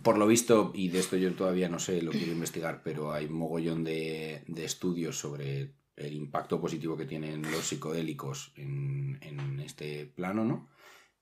Por 0.03 0.19
lo 0.19 0.27
visto, 0.27 0.73
y 0.75 0.89
de 0.89 0.99
esto 0.99 1.17
yo 1.17 1.33
todavía 1.35 1.69
no 1.69 1.79
sé, 1.79 2.03
lo 2.03 2.11
quiero 2.11 2.33
investigar, 2.33 2.83
pero 2.83 3.13
hay 3.13 3.29
mogollón 3.29 3.85
de, 3.85 4.43
de 4.49 4.65
estudios 4.65 5.19
sobre 5.19 5.75
el 5.97 6.15
impacto 6.15 6.61
positivo 6.61 6.97
que 6.97 7.07
tienen 7.07 7.43
los 7.43 7.65
psicodélicos 7.65 8.53
en, 8.57 9.19
en 9.23 9.61
este 9.61 10.07
plano, 10.07 10.45
¿no? 10.45 10.69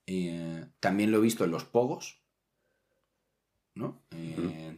Eh, 0.06 0.66
también 0.80 1.10
lo 1.10 1.18
he 1.18 1.22
visto 1.22 1.44
en 1.44 1.50
los 1.50 1.64
pogos. 1.64 2.20
¿No? 3.74 4.02
Eh, 4.10 4.76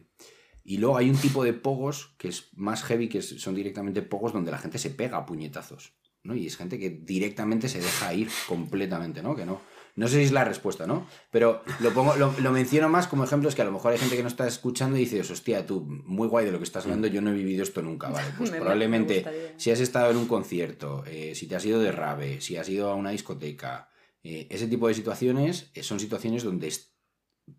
y 0.63 0.77
luego 0.77 0.95
hay 0.95 1.09
un 1.09 1.17
tipo 1.17 1.43
de 1.43 1.51
pogos 1.51 2.15
que 2.17 2.29
es 2.29 2.47
más 2.53 2.81
heavy, 2.83 3.09
que 3.09 3.21
son 3.21 3.53
directamente 3.53 4.01
pogos 4.01 4.31
donde 4.31 4.51
la 4.51 4.57
gente 4.57 4.77
se 4.77 4.89
pega 4.89 5.17
a 5.17 5.25
puñetazos. 5.25 5.93
¿no? 6.23 6.33
Y 6.33 6.47
es 6.47 6.55
gente 6.55 6.79
que 6.79 6.89
directamente 6.89 7.67
se 7.67 7.81
deja 7.81 8.13
ir 8.13 8.29
completamente, 8.47 9.21
¿no? 9.21 9.35
Que 9.35 9.45
no. 9.45 9.61
No 9.95 10.07
sé 10.09 10.17
si 10.17 10.23
es 10.23 10.31
la 10.33 10.43
respuesta, 10.43 10.85
¿no? 10.85 11.07
Pero 11.31 11.63
lo, 11.79 11.93
pongo, 11.93 12.15
lo, 12.17 12.33
lo 12.39 12.51
menciono 12.51 12.89
más 12.89 13.07
como 13.07 13.23
ejemplo, 13.23 13.47
es 13.47 13.55
que 13.55 13.61
a 13.61 13.65
lo 13.65 13.71
mejor 13.71 13.93
hay 13.93 13.97
gente 13.97 14.17
que 14.17 14.21
no 14.23 14.27
está 14.27 14.45
escuchando 14.45 14.97
y 14.97 15.01
dices, 15.01 15.31
hostia, 15.31 15.65
tú, 15.65 15.81
muy 15.85 16.27
guay 16.27 16.45
de 16.45 16.51
lo 16.51 16.57
que 16.57 16.65
estás 16.65 16.83
hablando, 16.83 17.07
yo 17.07 17.21
no 17.21 17.29
he 17.31 17.33
vivido 17.33 17.63
esto 17.63 17.81
nunca, 17.81 18.09
¿vale? 18.09 18.27
Pues 18.37 18.51
Me- 18.51 18.57
me- 18.57 18.61
probablemente, 18.61 19.23
me 19.53 19.59
si 19.59 19.71
has 19.71 19.79
estado 19.79 20.11
en 20.11 20.17
un 20.17 20.27
concierto, 20.27 21.03
eh, 21.07 21.33
si 21.33 21.47
te 21.47 21.55
has 21.55 21.65
ido 21.65 21.79
de 21.79 21.91
rave, 21.93 22.41
si 22.41 22.57
has 22.57 22.67
ido 22.67 22.89
a 22.89 22.95
una 22.95 23.11
discoteca, 23.11 23.89
eh, 24.21 24.47
ese 24.49 24.67
tipo 24.67 24.87
de 24.89 24.93
situaciones 24.95 25.71
eh, 25.73 25.81
son 25.83 25.99
situaciones 26.01 26.43
donde 26.43 26.67
es- 26.67 26.93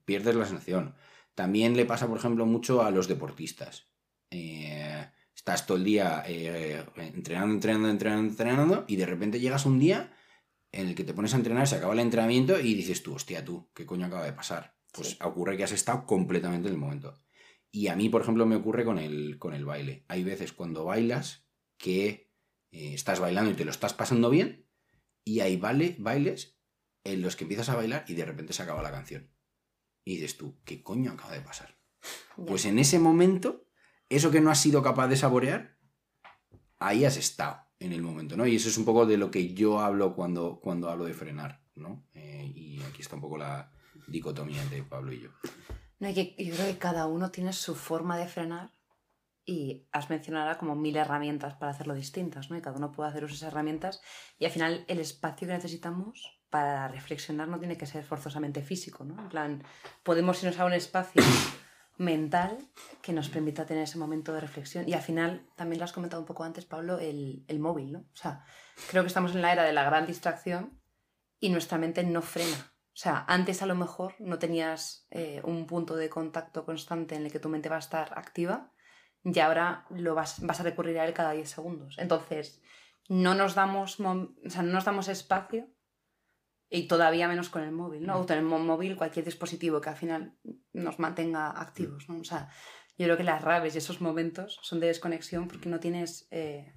pierdes 0.04 0.34
la 0.34 0.44
sensación. 0.44 0.94
También 1.34 1.76
le 1.76 1.86
pasa, 1.86 2.06
por 2.06 2.18
ejemplo, 2.18 2.44
mucho 2.44 2.82
a 2.82 2.90
los 2.90 3.08
deportistas. 3.08 3.88
Eh, 4.30 5.06
estás 5.34 5.66
todo 5.66 5.76
el 5.78 5.84
día 5.84 6.22
eh, 6.26 6.84
entrenando, 6.96 7.54
entrenando, 7.54 7.88
entrenando, 7.88 8.28
entrenando, 8.30 8.84
y 8.88 8.96
de 8.96 9.06
repente 9.06 9.40
llegas 9.40 9.64
un 9.64 9.78
día 9.78 10.12
en 10.76 10.88
el 10.88 10.94
que 10.94 11.04
te 11.04 11.14
pones 11.14 11.32
a 11.32 11.38
entrenar, 11.38 11.66
se 11.66 11.76
acaba 11.76 11.94
el 11.94 12.00
entrenamiento 12.00 12.60
y 12.60 12.74
dices 12.74 13.02
tú, 13.02 13.14
hostia, 13.14 13.44
tú, 13.44 13.70
¿qué 13.74 13.86
coño 13.86 14.06
acaba 14.06 14.24
de 14.24 14.32
pasar? 14.32 14.76
Pues 14.92 15.10
Sí. 15.10 15.18
ocurre 15.22 15.56
que 15.56 15.64
has 15.64 15.72
estado 15.72 16.06
completamente 16.06 16.68
en 16.68 16.74
el 16.74 16.80
momento. 16.80 17.18
Y 17.70 17.88
a 17.88 17.96
mí, 17.96 18.08
por 18.08 18.22
ejemplo, 18.22 18.46
me 18.46 18.56
ocurre 18.56 18.84
con 18.84 18.98
el, 18.98 19.38
con 19.38 19.54
el 19.54 19.64
baile. 19.64 20.04
Hay 20.08 20.22
veces 20.22 20.52
cuando 20.52 20.84
bailas 20.84 21.46
que 21.78 22.30
eh, 22.72 22.94
estás 22.94 23.20
bailando 23.20 23.50
y 23.50 23.54
te 23.54 23.64
lo 23.64 23.70
estás 23.70 23.94
pasando 23.94 24.30
bien, 24.30 24.66
y 25.24 25.40
hay 25.40 25.56
baile, 25.56 25.96
bailes 25.98 26.58
en 27.04 27.22
los 27.22 27.36
que 27.36 27.44
empiezas 27.44 27.68
a 27.68 27.76
bailar 27.76 28.04
y 28.08 28.14
de 28.14 28.24
repente 28.24 28.52
se 28.52 28.62
acaba 28.62 28.82
la 28.82 28.90
canción. 28.92 29.30
Y 30.04 30.16
dices 30.16 30.36
tú, 30.36 30.60
¿qué 30.64 30.82
coño 30.82 31.12
acaba 31.12 31.32
de 31.32 31.40
pasar? 31.40 31.78
Ya. 32.36 32.44
Pues 32.44 32.64
en 32.64 32.78
ese 32.78 32.98
momento, 32.98 33.66
eso 34.08 34.30
que 34.30 34.40
no 34.40 34.50
has 34.50 34.60
sido 34.60 34.82
capaz 34.82 35.08
de 35.08 35.16
saborear, 35.16 35.78
ahí 36.78 37.04
has 37.04 37.16
estado 37.16 37.65
en 37.78 37.92
el 37.92 38.02
momento, 38.02 38.36
¿no? 38.36 38.46
Y 38.46 38.56
eso 38.56 38.68
es 38.68 38.78
un 38.78 38.84
poco 38.84 39.06
de 39.06 39.16
lo 39.16 39.30
que 39.30 39.52
yo 39.54 39.80
hablo 39.80 40.14
cuando, 40.14 40.60
cuando 40.60 40.88
hablo 40.90 41.04
de 41.04 41.14
frenar, 41.14 41.60
¿no? 41.74 42.04
Eh, 42.14 42.52
y 42.54 42.82
aquí 42.82 43.02
está 43.02 43.16
un 43.16 43.22
poco 43.22 43.36
la 43.36 43.70
dicotomía 44.06 44.62
entre 44.62 44.82
Pablo 44.82 45.12
y 45.12 45.20
yo. 45.20 45.30
No, 45.98 46.10
yo 46.10 46.24
creo 46.36 46.66
que 46.66 46.78
cada 46.78 47.06
uno 47.06 47.30
tiene 47.30 47.52
su 47.52 47.74
forma 47.74 48.18
de 48.18 48.28
frenar 48.28 48.70
y 49.44 49.86
has 49.92 50.10
mencionado 50.10 50.58
como 50.58 50.74
mil 50.74 50.96
herramientas 50.96 51.54
para 51.54 51.70
hacerlo 51.70 51.94
distintas, 51.94 52.50
¿no? 52.50 52.56
Y 52.56 52.60
cada 52.60 52.76
uno 52.76 52.92
puede 52.92 53.10
hacer 53.10 53.24
esas 53.24 53.42
herramientas 53.42 54.02
y 54.38 54.44
al 54.44 54.50
final 54.50 54.84
el 54.88 54.98
espacio 54.98 55.46
que 55.46 55.54
necesitamos 55.54 56.40
para 56.50 56.88
reflexionar 56.88 57.48
no 57.48 57.58
tiene 57.58 57.76
que 57.76 57.86
ser 57.86 58.04
forzosamente 58.04 58.62
físico, 58.62 59.04
¿no? 59.04 59.20
En 59.20 59.28
plan, 59.28 59.64
podemos 60.02 60.42
irnos 60.42 60.58
a 60.58 60.64
un 60.64 60.72
espacio 60.72 61.22
mental 61.98 62.58
que 63.02 63.12
nos 63.12 63.28
permita 63.28 63.66
tener 63.66 63.84
ese 63.84 63.98
momento 63.98 64.32
de 64.32 64.40
reflexión 64.40 64.88
y 64.88 64.92
al 64.92 65.02
final, 65.02 65.46
también 65.56 65.78
lo 65.78 65.84
has 65.84 65.92
comentado 65.92 66.20
un 66.20 66.26
poco 66.26 66.44
antes, 66.44 66.64
Pablo, 66.64 66.98
el, 66.98 67.44
el 67.48 67.58
móvil, 67.58 67.92
¿no? 67.92 68.00
O 68.00 68.16
sea, 68.16 68.44
creo 68.90 69.02
que 69.02 69.08
estamos 69.08 69.34
en 69.34 69.42
la 69.42 69.52
era 69.52 69.64
de 69.64 69.72
la 69.72 69.84
gran 69.84 70.06
distracción 70.06 70.80
y 71.40 71.48
nuestra 71.48 71.78
mente 71.78 72.04
no 72.04 72.22
frena. 72.22 72.72
O 72.96 72.98
sea, 72.98 73.24
antes 73.28 73.60
a 73.60 73.66
lo 73.66 73.74
mejor 73.74 74.14
no 74.18 74.38
tenías 74.38 75.06
eh, 75.10 75.42
un 75.44 75.66
punto 75.66 75.96
de 75.96 76.08
contacto 76.08 76.64
constante 76.64 77.14
en 77.14 77.26
el 77.26 77.32
que 77.32 77.40
tu 77.40 77.50
mente 77.50 77.68
va 77.68 77.76
a 77.76 77.80
estar 77.80 78.18
activa 78.18 78.72
y 79.22 79.38
ahora 79.40 79.84
lo 79.90 80.14
vas, 80.14 80.40
vas 80.40 80.60
a 80.60 80.62
recurrir 80.62 80.98
a 80.98 81.04
él 81.06 81.12
cada 81.12 81.32
10 81.32 81.48
segundos. 81.48 81.96
Entonces, 81.98 82.62
no 83.08 83.34
nos 83.34 83.54
damos, 83.54 84.00
o 84.00 84.30
sea, 84.46 84.62
no 84.62 84.72
nos 84.72 84.84
damos 84.84 85.08
espacio 85.08 85.68
y 86.68 86.88
todavía 86.88 87.28
menos 87.28 87.48
con 87.48 87.62
el 87.62 87.72
móvil, 87.72 88.06
¿no? 88.06 88.18
O 88.18 88.26
tener 88.26 88.44
un 88.44 88.66
móvil, 88.66 88.96
cualquier 88.96 89.24
dispositivo 89.24 89.80
que 89.80 89.90
al 89.90 89.96
final 89.96 90.36
nos 90.72 90.98
mantenga 90.98 91.50
activos, 91.50 92.08
¿no? 92.08 92.18
O 92.18 92.24
sea, 92.24 92.48
yo 92.98 93.06
creo 93.06 93.16
que 93.16 93.24
las 93.24 93.42
raves 93.42 93.74
y 93.74 93.78
esos 93.78 94.00
momentos 94.00 94.58
son 94.62 94.80
de 94.80 94.88
desconexión 94.88 95.48
porque 95.48 95.68
no 95.68 95.80
tienes 95.80 96.26
eh, 96.30 96.72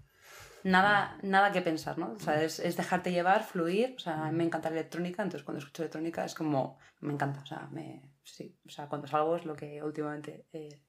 nada, 0.64 1.18
nada 1.24 1.52
que 1.52 1.62
pensar, 1.62 1.98
¿no? 1.98 2.14
O 2.14 2.20
sea, 2.20 2.44
es, 2.44 2.60
es 2.60 2.78
dejarte 2.78 3.12
llevar, 3.12 3.44
fluir. 3.44 3.96
O 3.98 4.00
sea, 4.00 4.26
a 4.26 4.32
mí 4.32 4.38
me 4.38 4.44
encanta 4.44 4.70
la 4.70 4.78
electrónica, 4.78 5.24
entonces 5.24 5.44
cuando 5.44 5.60
escucho 5.60 5.84
electrónica 5.84 6.26
es 6.26 6.36
como, 6.36 6.78
me 7.00 7.14
encanta, 7.14 7.42
o 7.42 7.46
sea, 7.46 7.68
me, 7.72 8.14
sí, 8.24 8.60
o 8.66 8.70
sea, 8.70 8.88
cuando 8.88 9.08
salgo 9.08 9.36
es 9.38 9.46
lo 9.46 9.56
que 9.56 9.82
últimamente 9.82 10.46
eh, 10.52 10.84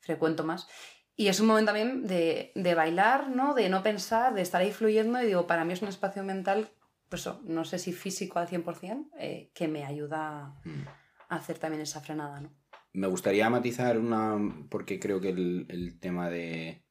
frecuento 0.00 0.44
más. 0.44 0.68
Y 1.14 1.28
es 1.28 1.40
un 1.40 1.46
momento 1.46 1.72
también 1.72 2.06
de, 2.06 2.52
de 2.54 2.74
bailar, 2.74 3.28
¿no? 3.28 3.54
De 3.54 3.68
no 3.68 3.82
pensar, 3.82 4.34
de 4.34 4.42
estar 4.42 4.60
ahí 4.60 4.72
fluyendo 4.72 5.22
y 5.22 5.26
digo, 5.26 5.46
para 5.46 5.64
mí 5.64 5.72
es 5.72 5.82
un 5.82 5.88
espacio 5.88 6.24
mental, 6.24 6.70
pues 7.12 7.20
eso, 7.26 7.42
no 7.44 7.66
sé 7.66 7.78
si 7.78 7.92
físico 7.92 8.38
al 8.38 8.48
100%, 8.48 9.10
eh, 9.18 9.50
que 9.54 9.68
me 9.68 9.84
ayuda 9.84 10.58
Mm. 10.64 10.88
a 11.28 11.36
hacer 11.36 11.58
también 11.58 11.82
esa 11.82 12.00
frenada, 12.00 12.40
¿no? 12.40 12.50
Me 12.94 13.06
gustaría 13.06 13.50
matizar 13.50 13.98
una, 13.98 14.38
porque 14.70 14.98
creo 14.98 15.20
que 15.20 15.28
el, 15.28 15.66
el 15.68 16.00
tema 16.00 16.30
de 16.30 16.86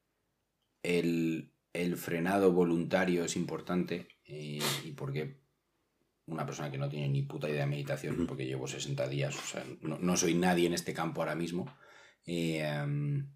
el, 0.83 1.55
el 1.73 1.97
frenado 1.97 2.51
voluntario 2.51 3.23
es 3.25 3.35
importante 3.35 4.07
eh, 4.25 4.59
y 4.85 4.91
porque 4.91 5.41
una 6.27 6.45
persona 6.45 6.69
que 6.69 6.77
no 6.77 6.87
tiene 6.87 7.09
ni 7.09 7.23
puta 7.23 7.49
idea 7.49 7.61
de 7.61 7.71
meditación, 7.71 8.27
porque 8.27 8.45
llevo 8.45 8.67
60 8.67 9.07
días, 9.07 9.35
o 9.35 9.41
sea, 9.47 9.63
no, 9.81 9.97
no 9.97 10.15
soy 10.17 10.35
nadie 10.35 10.67
en 10.67 10.73
este 10.73 10.93
campo 10.93 11.21
ahora 11.21 11.35
mismo, 11.35 11.65
eh, 12.27 12.59
em, 12.63 13.27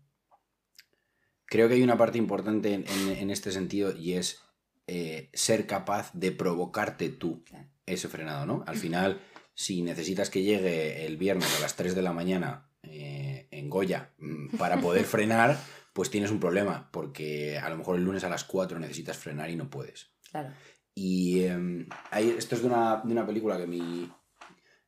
creo 1.46 1.68
que 1.68 1.74
hay 1.74 1.82
una 1.84 1.98
parte 1.98 2.20
importante 2.20 2.74
en, 2.76 2.86
en- 2.88 3.18
en 3.18 3.30
este 3.32 3.52
sentido 3.52 3.92
y 3.96 4.14
es 4.14 4.45
eh, 4.88 5.30
ser 5.34 5.66
capaz 5.68 6.12
de 6.14 6.32
provocarte 6.32 7.10
tú 7.10 7.44
ese 7.86 8.08
frenado, 8.08 8.46
¿no? 8.46 8.64
Al 8.68 8.76
final, 8.86 9.22
si 9.54 9.82
necesitas 9.82 10.30
que 10.30 10.44
llegue 10.44 11.06
el 11.06 11.18
viernes 11.18 11.58
a 11.58 11.62
las 11.62 11.76
3 11.76 11.96
de 11.96 12.02
la 12.02 12.14
mañana 12.14 12.70
eh, 12.84 13.48
en 13.52 13.70
Goya 13.70 14.14
mm, 14.18 14.58
para 14.58 14.80
poder 14.82 15.06
frenar, 15.16 15.58
pues 15.94 16.10
tienes 16.10 16.30
un 16.32 16.40
problema, 16.40 16.90
porque 16.92 17.58
a 17.58 17.70
lo 17.70 17.78
mejor 17.78 17.96
el 17.98 18.04
lunes 18.04 18.24
a 18.24 18.30
las 18.30 18.44
4 18.44 18.80
necesitas 18.80 19.18
frenar 19.18 19.50
y 19.50 19.56
no 19.56 19.70
puedes. 19.70 20.12
Claro. 20.30 20.52
Y 20.94 21.40
eh, 21.42 21.86
hay- 22.12 22.36
esto 22.38 22.56
es 22.56 22.62
de 22.62 22.68
una, 22.68 23.02
de 23.04 23.12
una 23.12 23.26
película 23.26 23.58
que, 23.58 23.66
mi, 23.68 24.12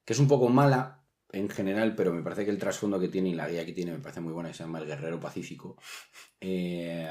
que 0.05 0.13
es 0.13 0.19
un 0.19 0.27
poco 0.27 0.49
mala 0.49 1.03
en 1.31 1.49
general, 1.49 1.95
pero 1.95 2.13
me 2.13 2.23
parece 2.23 2.45
que 2.45 2.51
el 2.51 2.57
trasfondo 2.57 2.99
que 2.99 3.09
tiene 3.09 3.29
y 3.29 3.33
la 3.35 3.49
guía 3.49 3.65
que 3.65 3.73
tiene 3.73 3.91
me 3.91 3.99
parece 3.99 4.21
muy 4.21 4.31
buena, 4.33 4.49
que 4.49 4.55
se 4.55 4.63
llama 4.63 4.79
El 4.79 4.85
Guerrero 4.87 5.19
Pacífico. 5.19 5.77
Eh, 6.39 7.09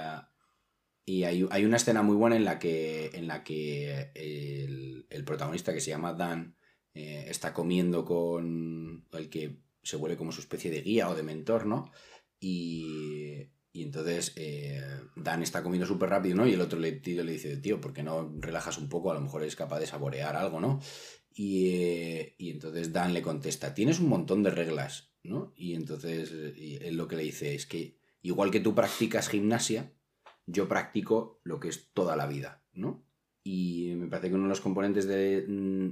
y 1.08 1.22
hay, 1.22 1.46
hay 1.50 1.64
una 1.64 1.76
escena 1.76 2.02
muy 2.02 2.16
buena 2.16 2.34
en 2.34 2.44
la 2.44 2.58
que, 2.58 3.12
en 3.14 3.28
la 3.28 3.44
que 3.44 4.10
el, 4.14 5.06
el 5.08 5.24
protagonista, 5.24 5.72
que 5.72 5.80
se 5.80 5.90
llama 5.90 6.14
Dan, 6.14 6.56
eh, 6.94 7.26
está 7.28 7.54
comiendo 7.54 8.04
con 8.04 9.06
el 9.12 9.30
que 9.30 9.60
se 9.84 9.96
vuelve 9.96 10.16
como 10.16 10.32
su 10.32 10.40
especie 10.40 10.68
de 10.68 10.82
guía 10.82 11.08
o 11.08 11.14
de 11.14 11.22
mentor, 11.22 11.64
¿no? 11.64 11.92
Y, 12.40 13.50
y 13.72 13.82
entonces 13.84 14.32
eh, 14.34 14.82
Dan 15.14 15.44
está 15.44 15.62
comiendo 15.62 15.86
súper 15.86 16.10
rápido, 16.10 16.34
¿no? 16.34 16.46
Y 16.48 16.54
el 16.54 16.60
otro 16.60 16.80
le, 16.80 16.90
tío 16.90 17.22
le 17.22 17.32
dice, 17.32 17.56
tío, 17.58 17.80
¿por 17.80 17.92
qué 17.92 18.02
no 18.02 18.34
relajas 18.40 18.76
un 18.76 18.88
poco? 18.88 19.12
A 19.12 19.14
lo 19.14 19.20
mejor 19.20 19.42
eres 19.42 19.54
capaz 19.54 19.78
de 19.78 19.86
saborear 19.86 20.34
algo, 20.34 20.58
¿no? 20.58 20.80
Y, 21.32 21.68
eh, 21.68 22.34
y 22.36 22.50
entonces 22.50 22.92
Dan 22.92 23.14
le 23.14 23.22
contesta, 23.22 23.74
tienes 23.74 24.00
un 24.00 24.08
montón 24.08 24.42
de 24.42 24.50
reglas, 24.50 25.12
¿no? 25.22 25.52
Y 25.54 25.74
entonces 25.74 26.32
él 26.32 26.96
lo 26.96 27.06
que 27.06 27.16
le 27.16 27.22
dice 27.22 27.54
es 27.54 27.64
que 27.64 28.00
igual 28.22 28.50
que 28.50 28.60
tú 28.60 28.74
practicas 28.74 29.28
gimnasia, 29.28 29.92
yo 30.46 30.68
practico 30.68 31.40
lo 31.44 31.60
que 31.60 31.68
es 31.68 31.92
toda 31.92 32.16
la 32.16 32.26
vida, 32.26 32.62
¿no? 32.72 33.04
Y 33.42 33.94
me 33.96 34.08
parece 34.08 34.28
que 34.28 34.34
uno 34.34 34.44
de 34.44 34.50
los 34.50 34.60
componentes 34.60 35.06
de, 35.06 35.44
mm, 35.46 35.90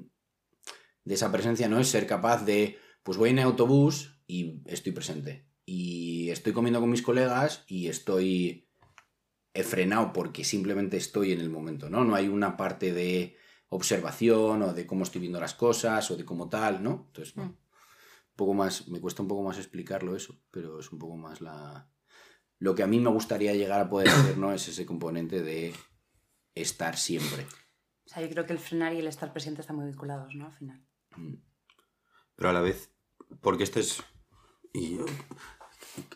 de 1.05 1.15
esa 1.15 1.31
presencia 1.31 1.69
no 1.69 1.79
es 1.79 1.89
ser 1.89 2.07
capaz 2.07 2.45
de, 2.45 2.79
pues 3.03 3.19
voy 3.19 3.31
en 3.31 3.41
autobús 3.41 4.21
y 4.27 4.63
estoy 4.67 4.93
presente. 4.93 5.47
Y 5.67 6.31
estoy 6.31 6.53
comiendo 6.53 6.81
con 6.81 6.91
mis 6.91 7.03
colegas 7.03 7.65
y 7.67 7.89
estoy 7.89 8.65
he 9.55 9.63
frenado 9.63 10.13
porque 10.13 10.43
simplemente 10.45 10.97
estoy 10.97 11.33
en 11.33 11.41
el 11.41 11.49
momento, 11.49 11.89
¿no? 11.89 12.05
No 12.05 12.17
hay 12.17 12.29
una 12.29 12.57
parte 12.57 12.93
de 12.93 13.37
observación 13.69 14.63
o 14.63 14.75
de 14.75 14.87
cómo 14.87 15.05
estoy 15.05 15.21
viendo 15.21 15.41
las 15.41 15.55
cosas 15.55 16.11
o 16.11 16.17
de 16.17 16.25
cómo 16.25 16.49
tal, 16.49 16.83
¿no? 16.83 17.05
Entonces, 17.07 17.37
no. 17.37 17.45
Mm. 17.45 17.49
Un 17.49 18.37
poco 18.37 18.55
más, 18.55 18.89
me 18.89 19.01
cuesta 19.01 19.23
un 19.23 19.29
poco 19.29 19.45
más 19.45 19.59
explicarlo 19.59 20.17
eso, 20.17 20.41
pero 20.51 20.81
es 20.81 20.91
un 20.91 20.99
poco 20.99 21.17
más 21.17 21.41
la... 21.41 21.89
Lo 22.59 22.75
que 22.75 22.83
a 22.83 22.87
mí 22.87 23.01
me 23.01 23.11
gustaría 23.11 23.55
llegar 23.55 23.81
a 23.81 23.89
poder 23.91 24.09
hacer, 24.09 24.39
¿no? 24.39 24.53
Es 24.53 24.69
ese 24.69 24.87
componente 24.87 25.43
de 25.43 25.75
estar 26.55 26.97
siempre. 26.97 27.47
O 28.07 28.09
sea, 28.09 28.23
yo 28.23 28.29
creo 28.31 28.47
que 28.47 28.53
el 28.53 28.59
frenar 28.59 28.93
y 28.95 28.99
el 28.99 29.07
estar 29.07 29.33
presente 29.33 29.61
están 29.61 29.77
muy 29.77 29.87
vinculados, 29.87 30.35
¿no? 30.35 30.47
Al 30.47 30.53
final. 30.53 30.87
Mm. 31.17 31.35
Pero 32.37 32.51
a 32.51 32.53
la 32.53 32.61
vez, 32.61 32.91
porque 33.41 33.65
este 33.65 33.81
es... 33.81 34.03
y- 34.73 34.99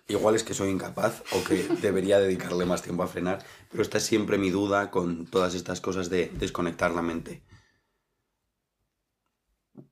igual 0.09 0.35
es 0.35 0.43
que 0.43 0.55
soy 0.55 0.71
incapaz 0.71 1.23
o 1.33 1.45
que 1.45 1.69
debería 1.81 2.19
dedicarle 2.19 2.65
más 2.67 2.83
tiempo 2.83 3.03
a 3.03 3.07
frenar, 3.07 3.45
pero 3.71 3.83
esta 3.83 3.99
es 3.99 4.05
siempre 4.05 4.39
mi 4.39 4.51
duda 4.51 4.91
con 4.91 5.27
todas 5.27 5.55
estas 5.55 5.81
cosas 5.81 6.11
de 6.11 6.31
desconectar 6.35 6.91
la 6.93 7.03
mente. 7.03 7.45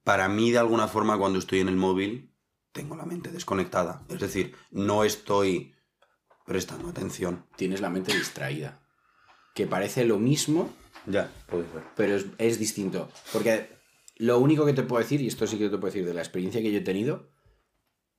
Para 0.03 0.29
mí, 0.29 0.51
de 0.51 0.59
alguna 0.59 0.89
forma, 0.89 1.19
cuando 1.19 1.39
estoy 1.39 1.61
en 1.61 1.69
el 1.69 1.77
móvil, 1.77 2.35
tengo 2.73 2.97
la 2.97 3.05
mente 3.07 3.31
desconectada. 3.31 4.05
Es 4.09 4.21
decir, 4.21 4.57
no 4.71 5.05
estoy 5.05 5.76
prestando 6.47 6.89
atención. 6.89 7.45
Tienes 7.57 7.81
la 7.81 7.91
mente 7.91 8.15
distraída. 8.17 8.81
Que 9.55 9.67
parece 9.67 10.05
lo 10.05 10.19
mismo, 10.19 10.75
Ya, 11.07 11.33
puede 11.49 11.65
ser. 11.71 11.83
pero 11.97 12.17
es, 12.17 12.27
es 12.39 12.59
distinto. 12.59 13.11
Porque 13.33 13.69
Lo 14.17 14.39
único 14.39 14.65
que 14.65 14.73
te 14.73 14.83
puedo 14.83 15.03
decir, 15.03 15.21
y 15.21 15.27
esto 15.27 15.47
sí 15.47 15.59
que 15.59 15.65
te 15.69 15.77
puedo 15.79 15.93
decir 15.93 16.07
de 16.07 16.15
la 16.15 16.23
experiencia 16.23 16.63
que 16.63 16.73
yo 16.73 16.79
he 16.79 16.83
tenido, 16.83 17.31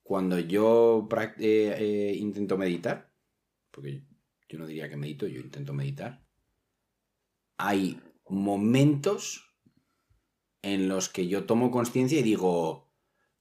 cuando 0.04 0.38
yo 0.40 1.08
eh, 1.12 1.76
eh, 1.78 2.16
intento 2.18 2.58
meditar, 2.58 3.12
porque 3.72 4.04
yo 4.48 4.58
no 4.60 4.68
diría 4.68 4.90
que 4.90 4.96
medito, 4.98 5.28
yo 5.28 5.42
intento 5.42 5.74
meditar, 5.74 6.24
hay 7.58 8.00
momentos 8.30 9.44
en 10.62 10.88
los 10.88 11.10
que 11.10 11.28
yo 11.28 11.46
tomo 11.46 11.72
conciencia 11.72 12.20
y 12.20 12.24
digo, 12.24 12.92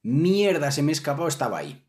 mierda, 0.01 0.71
se 0.71 0.81
me 0.83 0.91
ha 0.91 0.93
escapado, 0.93 1.27
estaba 1.27 1.59
ahí. 1.59 1.85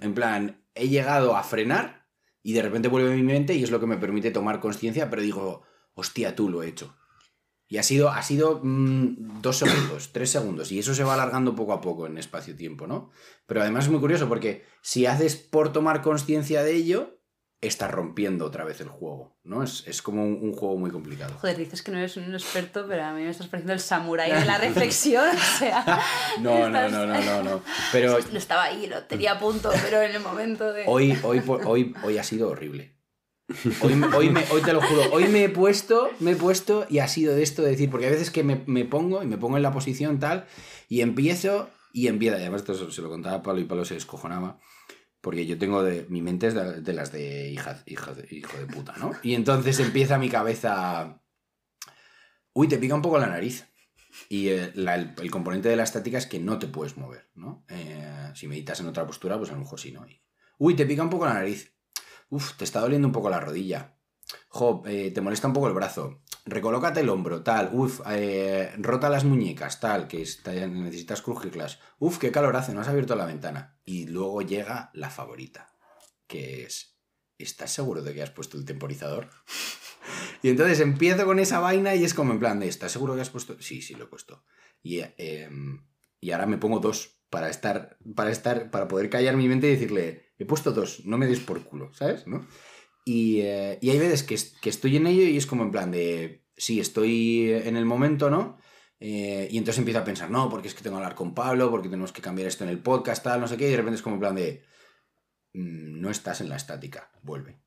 En 0.00 0.14
plan, 0.14 0.61
he 0.74 0.88
llegado 0.88 1.36
a 1.36 1.42
frenar 1.42 2.08
y 2.42 2.52
de 2.52 2.62
repente 2.62 2.88
vuelve 2.88 3.12
a 3.12 3.16
mi 3.16 3.22
mente 3.22 3.54
y 3.54 3.62
es 3.62 3.70
lo 3.70 3.80
que 3.80 3.86
me 3.86 3.98
permite 3.98 4.30
tomar 4.30 4.60
conciencia, 4.60 5.10
pero 5.10 5.22
digo, 5.22 5.62
hostia, 5.94 6.34
tú 6.34 6.48
lo 6.48 6.62
he 6.62 6.68
hecho. 6.68 6.96
Y 7.68 7.78
ha 7.78 7.82
sido, 7.82 8.10
ha 8.10 8.22
sido 8.22 8.60
mm, 8.62 9.40
dos 9.40 9.56
segundos, 9.58 10.12
tres 10.12 10.30
segundos, 10.30 10.70
y 10.72 10.78
eso 10.78 10.94
se 10.94 11.04
va 11.04 11.14
alargando 11.14 11.54
poco 11.54 11.72
a 11.72 11.80
poco 11.80 12.06
en 12.06 12.18
espacio-tiempo, 12.18 12.86
¿no? 12.86 13.10
Pero 13.46 13.62
además 13.62 13.84
es 13.84 13.90
muy 13.90 14.00
curioso 14.00 14.28
porque 14.28 14.64
si 14.82 15.06
haces 15.06 15.36
por 15.36 15.72
tomar 15.72 16.02
conciencia 16.02 16.62
de 16.62 16.74
ello, 16.74 17.21
estás 17.62 17.90
rompiendo 17.90 18.44
otra 18.44 18.64
vez 18.64 18.80
el 18.80 18.88
juego, 18.88 19.38
¿no? 19.44 19.62
Es, 19.62 19.84
es 19.86 20.02
como 20.02 20.22
un, 20.24 20.34
un 20.42 20.52
juego 20.52 20.76
muy 20.76 20.90
complicado. 20.90 21.34
Joder, 21.40 21.56
dices 21.56 21.80
que 21.82 21.92
no 21.92 21.98
eres 21.98 22.16
un 22.16 22.32
experto, 22.34 22.86
pero 22.88 23.04
a 23.04 23.12
mí 23.14 23.22
me 23.22 23.30
estás 23.30 23.46
pareciendo 23.46 23.72
el 23.72 23.80
samurái 23.80 24.32
de 24.32 24.44
la 24.44 24.58
reflexión. 24.66 25.28
O 25.34 25.58
sea, 25.58 25.84
No, 26.40 26.68
no, 26.68 26.78
estás- 26.78 26.92
no, 26.92 27.06
no, 27.06 27.20
no, 27.22 27.42
no. 27.42 27.62
Pero 27.92 28.18
Lo 28.32 28.38
estaba 28.38 28.64
ahí, 28.64 28.86
lo 28.88 29.04
tenía 29.04 29.32
a 29.32 29.38
punto, 29.38 29.70
pero 29.84 30.02
en 30.02 30.10
el 30.14 30.20
momento 30.20 30.72
de. 30.72 30.84
hoy, 30.86 31.16
hoy, 31.22 31.40
hoy, 31.64 31.94
hoy 32.02 32.18
ha 32.18 32.24
sido 32.24 32.48
horrible. 32.50 32.98
Hoy, 33.82 34.00
hoy, 34.16 34.30
me- 34.30 34.44
hoy 34.50 34.62
te 34.62 34.72
lo 34.72 34.80
juro, 34.80 35.02
hoy 35.12 35.28
me 35.28 35.44
he 35.44 35.48
puesto, 35.48 36.10
me 36.20 36.30
he 36.32 36.36
puesto 36.36 36.86
y 36.88 36.98
ha 37.00 37.06
sido 37.08 37.34
de 37.34 37.42
esto 37.42 37.62
de 37.62 37.70
decir, 37.70 37.90
porque 37.90 38.06
hay 38.06 38.12
veces 38.12 38.30
que 38.30 38.42
me, 38.42 38.62
me 38.66 38.84
pongo 38.86 39.22
y 39.22 39.26
me 39.26 39.36
pongo 39.36 39.56
en 39.56 39.62
la 39.62 39.72
posición 39.72 40.18
tal 40.18 40.46
y 40.88 41.02
empiezo 41.02 41.68
y 41.92 42.06
empieza, 42.06 42.38
y 42.38 42.40
además 42.42 42.62
esto 42.62 42.74
se- 42.74 42.90
se 42.90 43.02
lo 43.02 43.10
contaba 43.10 43.36
a 43.36 43.42
Pablo 43.42 43.60
y 43.60 43.64
Pablo 43.64 43.84
se 43.84 43.94
descojonaba, 43.94 44.58
porque 45.22 45.46
yo 45.46 45.56
tengo 45.56 45.82
de, 45.84 46.04
mi 46.10 46.20
mente 46.20 46.48
es 46.48 46.54
de, 46.54 46.92
las 46.92 47.12
de 47.12 47.48
hija, 47.48 47.80
hija 47.86 48.12
hijo 48.28 48.58
de 48.58 48.66
puta, 48.66 48.94
¿no? 48.98 49.12
Y 49.22 49.34
entonces 49.34 49.78
empieza 49.78 50.18
mi 50.18 50.28
cabeza, 50.28 51.22
uy, 52.52 52.68
te 52.68 52.76
pica 52.76 52.96
un 52.96 53.02
poco 53.02 53.18
la 53.18 53.28
nariz. 53.28 53.66
Y 54.28 54.48
eh, 54.48 54.72
el, 54.74 55.30
componente 55.30 55.70
de 55.70 55.76
la 55.76 55.84
estática 55.84 56.18
es 56.18 56.26
que 56.26 56.38
no 56.38 56.58
te 56.58 56.66
puedes 56.66 56.98
mover, 56.98 57.30
¿no? 57.34 57.64
Eh, 57.68 58.32
si 58.34 58.46
meditas 58.46 58.80
en 58.80 58.88
otra 58.88 59.06
postura, 59.06 59.38
pues 59.38 59.50
a 59.50 59.54
lo 59.54 59.60
mejor 59.60 59.80
sí, 59.80 59.92
¿no? 59.92 60.04
Uy, 60.58 60.74
te 60.74 60.84
pica 60.84 61.02
un 61.02 61.08
poco 61.08 61.24
la 61.24 61.34
nariz. 61.34 61.72
Uf, 62.28 62.56
te 62.56 62.64
está 62.64 62.80
doliendo 62.80 63.06
un 63.06 63.12
poco 63.12 63.30
la 63.30 63.40
rodilla. 63.40 63.96
Jo, 64.48 64.82
eh, 64.86 65.12
te 65.12 65.20
molesta 65.20 65.46
un 65.46 65.54
poco 65.54 65.68
el 65.68 65.74
brazo. 65.74 66.21
Recolócate 66.44 67.00
el 67.00 67.08
hombro, 67.08 67.42
tal. 67.42 67.70
Uf, 67.72 68.00
eh, 68.10 68.72
rota 68.78 69.08
las 69.08 69.24
muñecas, 69.24 69.78
tal, 69.78 70.08
que 70.08 70.18
necesitas 70.18 71.22
crujirlas. 71.22 71.78
Uf, 71.98 72.18
qué 72.18 72.32
calor 72.32 72.56
hace, 72.56 72.74
no 72.74 72.80
has 72.80 72.88
abierto 72.88 73.14
la 73.14 73.26
ventana. 73.26 73.78
Y 73.84 74.06
luego 74.06 74.42
llega 74.42 74.90
la 74.94 75.10
favorita, 75.10 75.72
que 76.26 76.64
es, 76.64 76.98
¿estás 77.38 77.70
seguro 77.70 78.02
de 78.02 78.12
que 78.14 78.22
has 78.22 78.30
puesto 78.30 78.56
el 78.56 78.64
temporizador? 78.64 79.30
Y 80.42 80.48
entonces 80.48 80.80
empiezo 80.80 81.24
con 81.24 81.38
esa 81.38 81.60
vaina 81.60 81.94
y 81.94 82.02
es 82.02 82.14
como 82.14 82.32
en 82.32 82.40
plan 82.40 82.58
de, 82.58 82.66
¿estás 82.66 82.90
seguro 82.90 83.14
que 83.14 83.20
has 83.20 83.30
puesto? 83.30 83.56
Sí, 83.60 83.80
sí, 83.82 83.94
lo 83.94 84.04
he 84.04 84.08
puesto. 84.08 84.44
Y, 84.82 84.98
eh, 84.98 85.48
y 86.20 86.32
ahora 86.32 86.46
me 86.46 86.58
pongo 86.58 86.80
dos 86.80 87.22
para 87.30 87.48
estar, 87.48 87.96
para 88.16 88.30
estar, 88.32 88.70
para 88.72 88.88
poder 88.88 89.08
callar 89.08 89.36
mi 89.36 89.48
mente 89.48 89.68
y 89.68 89.70
decirle, 89.70 90.32
he 90.38 90.44
puesto 90.44 90.72
dos, 90.72 91.04
no 91.04 91.16
me 91.16 91.26
des 91.28 91.38
por 91.40 91.62
culo, 91.64 91.94
¿sabes? 91.94 92.26
¿No? 92.26 92.46
Y, 93.04 93.40
eh, 93.40 93.78
y 93.80 93.90
hay 93.90 93.98
veces 93.98 94.22
que, 94.22 94.36
que 94.60 94.70
estoy 94.70 94.96
en 94.96 95.06
ello 95.06 95.22
y 95.22 95.36
es 95.36 95.46
como 95.46 95.64
en 95.64 95.72
plan 95.72 95.90
de, 95.90 96.44
sí, 96.56 96.80
estoy 96.80 97.50
en 97.50 97.76
el 97.76 97.84
momento, 97.84 98.30
¿no? 98.30 98.58
Eh, 99.00 99.48
y 99.50 99.58
entonces 99.58 99.80
empiezo 99.80 99.98
a 99.98 100.04
pensar, 100.04 100.30
no, 100.30 100.48
porque 100.48 100.68
es 100.68 100.74
que 100.74 100.82
tengo 100.82 100.96
que 100.96 101.02
hablar 101.02 101.16
con 101.16 101.34
Pablo, 101.34 101.70
porque 101.70 101.88
tenemos 101.88 102.12
que 102.12 102.22
cambiar 102.22 102.46
esto 102.46 102.62
en 102.62 102.70
el 102.70 102.78
podcast, 102.78 103.24
tal, 103.24 103.40
no 103.40 103.48
sé 103.48 103.56
qué, 103.56 103.66
y 103.66 103.70
de 103.72 103.76
repente 103.78 103.96
es 103.96 104.02
como 104.02 104.14
en 104.14 104.20
plan 104.20 104.36
de, 104.36 104.62
"Mm, 105.54 106.00
no 106.00 106.10
estás 106.10 106.40
en 106.40 106.48
la 106.48 106.56
estática, 106.56 107.10
vuelve. 107.22 107.60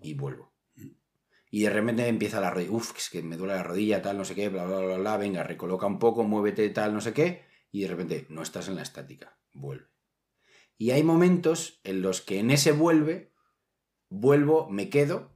Y 0.00 0.14
vuelvo. 0.14 0.54
Y 1.50 1.62
de 1.62 1.70
repente 1.70 2.06
empieza 2.06 2.40
la 2.40 2.50
rodilla, 2.50 2.70
uff, 2.72 2.96
es 2.96 3.10
que 3.10 3.22
me 3.22 3.36
duele 3.36 3.54
la 3.54 3.62
rodilla, 3.62 4.02
tal, 4.02 4.16
no 4.16 4.24
sé 4.24 4.34
qué, 4.34 4.48
bla, 4.48 4.64
bla, 4.64 4.78
bla, 4.78 4.96
bla, 4.96 5.16
venga, 5.16 5.42
recoloca 5.42 5.86
un 5.86 5.98
poco, 5.98 6.22
muévete, 6.24 6.68
tal, 6.70 6.94
no 6.94 7.00
sé 7.00 7.12
qué, 7.12 7.44
y 7.72 7.82
de 7.82 7.88
repente 7.88 8.26
no 8.28 8.42
estás 8.42 8.68
en 8.68 8.76
la 8.76 8.82
estática, 8.82 9.38
vuelve. 9.52 9.86
Y 10.76 10.90
hay 10.92 11.02
momentos 11.02 11.80
en 11.84 12.02
los 12.02 12.20
que 12.20 12.38
en 12.38 12.50
ese 12.50 12.72
vuelve, 12.72 13.33
vuelvo, 14.14 14.68
me 14.70 14.88
quedo, 14.90 15.30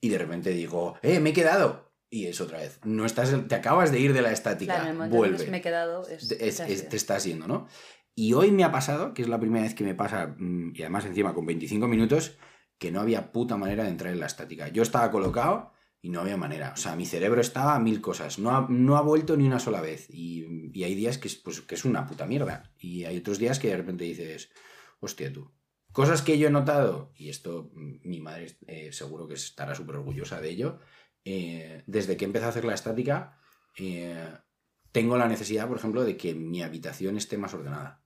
y 0.00 0.08
de 0.08 0.18
repente 0.18 0.50
digo, 0.50 0.96
¡eh, 1.02 1.20
me 1.20 1.30
he 1.30 1.32
quedado! 1.32 1.92
Y 2.10 2.26
es 2.26 2.40
otra 2.40 2.58
vez, 2.58 2.78
no 2.84 3.06
estás, 3.06 3.34
te 3.48 3.54
acabas 3.54 3.90
de 3.90 3.98
ir 3.98 4.12
de 4.12 4.22
la 4.22 4.30
estática, 4.30 4.74
Claro, 4.76 4.90
en 4.90 5.02
el 5.02 5.10
que 5.10 5.16
vuelve 5.16 5.46
me 5.50 5.56
he 5.56 5.60
quedado. 5.62 6.06
Es, 6.08 6.28
te- 6.28 6.46
es- 6.46 6.58
ya 6.58 6.68
es- 6.68 6.80
sé. 6.80 6.86
te 6.86 6.96
estás 6.96 7.24
yendo, 7.24 7.48
¿no? 7.48 7.66
Y 8.14 8.34
hoy 8.34 8.52
me 8.52 8.62
ha 8.62 8.70
pasado, 8.70 9.12
que 9.14 9.22
es 9.22 9.28
la 9.28 9.40
primera 9.40 9.64
vez 9.64 9.74
que 9.74 9.82
me 9.82 9.94
pasa, 9.96 10.36
mm, 10.38 10.72
y 10.76 10.82
además 10.82 11.04
encima 11.06 11.34
con 11.34 11.46
25 11.46 11.88
minutos, 11.88 12.36
que 12.78 12.92
no 12.92 13.00
había 13.00 13.32
puta 13.32 13.56
manera 13.56 13.84
de 13.84 13.90
entrar 13.90 14.12
en 14.12 14.20
la 14.20 14.26
estática. 14.26 14.68
Yo 14.68 14.82
estaba 14.82 15.10
colocado 15.10 15.72
y 16.00 16.10
no 16.10 16.20
había 16.20 16.36
manera. 16.36 16.72
O 16.74 16.76
sea, 16.76 16.94
mi 16.94 17.06
cerebro 17.06 17.40
estaba 17.40 17.74
a 17.74 17.80
mil 17.80 18.00
cosas. 18.00 18.38
No 18.38 18.50
ha, 18.50 18.66
no 18.68 18.96
ha 18.96 19.00
vuelto 19.02 19.36
ni 19.36 19.46
una 19.46 19.58
sola 19.58 19.80
vez. 19.80 20.06
Y, 20.10 20.70
y 20.72 20.84
hay 20.84 20.94
días 20.94 21.18
que 21.18 21.26
es, 21.28 21.34
pues, 21.36 21.60
que 21.62 21.74
es 21.74 21.84
una 21.84 22.06
puta 22.06 22.26
mierda. 22.26 22.72
Y 22.78 23.04
hay 23.04 23.16
otros 23.18 23.38
días 23.38 23.58
que 23.58 23.68
de 23.68 23.76
repente 23.78 24.04
dices, 24.04 24.50
hostia 25.00 25.32
tú. 25.32 25.50
Cosas 25.94 26.22
que 26.22 26.36
yo 26.38 26.48
he 26.48 26.50
notado, 26.50 27.12
y 27.16 27.28
esto 27.30 27.70
mm, 27.72 28.00
mi 28.02 28.20
madre 28.20 28.54
eh, 28.66 28.92
seguro 28.92 29.26
que 29.28 29.34
estará 29.34 29.74
súper 29.74 29.96
orgullosa 29.96 30.40
de 30.40 30.50
ello, 30.50 30.80
eh, 31.24 31.82
desde 31.86 32.16
que 32.16 32.24
empecé 32.26 32.44
a 32.46 32.48
hacer 32.48 32.64
la 32.64 32.74
estática, 32.74 33.38
eh, 33.78 34.28
tengo 34.92 35.16
la 35.16 35.28
necesidad, 35.28 35.68
por 35.68 35.78
ejemplo, 35.78 36.04
de 36.04 36.16
que 36.16 36.34
mi 36.34 36.62
habitación 36.62 37.16
esté 37.16 37.38
más 37.38 37.54
ordenada. 37.54 38.02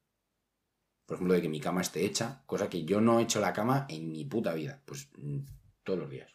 Por 1.06 1.14
ejemplo, 1.16 1.34
de 1.34 1.40
que 1.42 1.48
mi 1.48 1.60
cama 1.60 1.80
esté 1.80 2.04
hecha, 2.04 2.42
cosa 2.46 2.68
que 2.68 2.84
yo 2.84 3.00
no 3.00 3.18
he 3.18 3.22
hecho 3.22 3.40
la 3.40 3.54
cama 3.54 3.86
en 3.88 4.12
mi 4.12 4.24
puta 4.26 4.52
vida. 4.52 4.82
Pues 4.84 5.08
mm, 5.16 5.38
todos 5.82 5.98
los 5.98 6.10
días. 6.10 6.30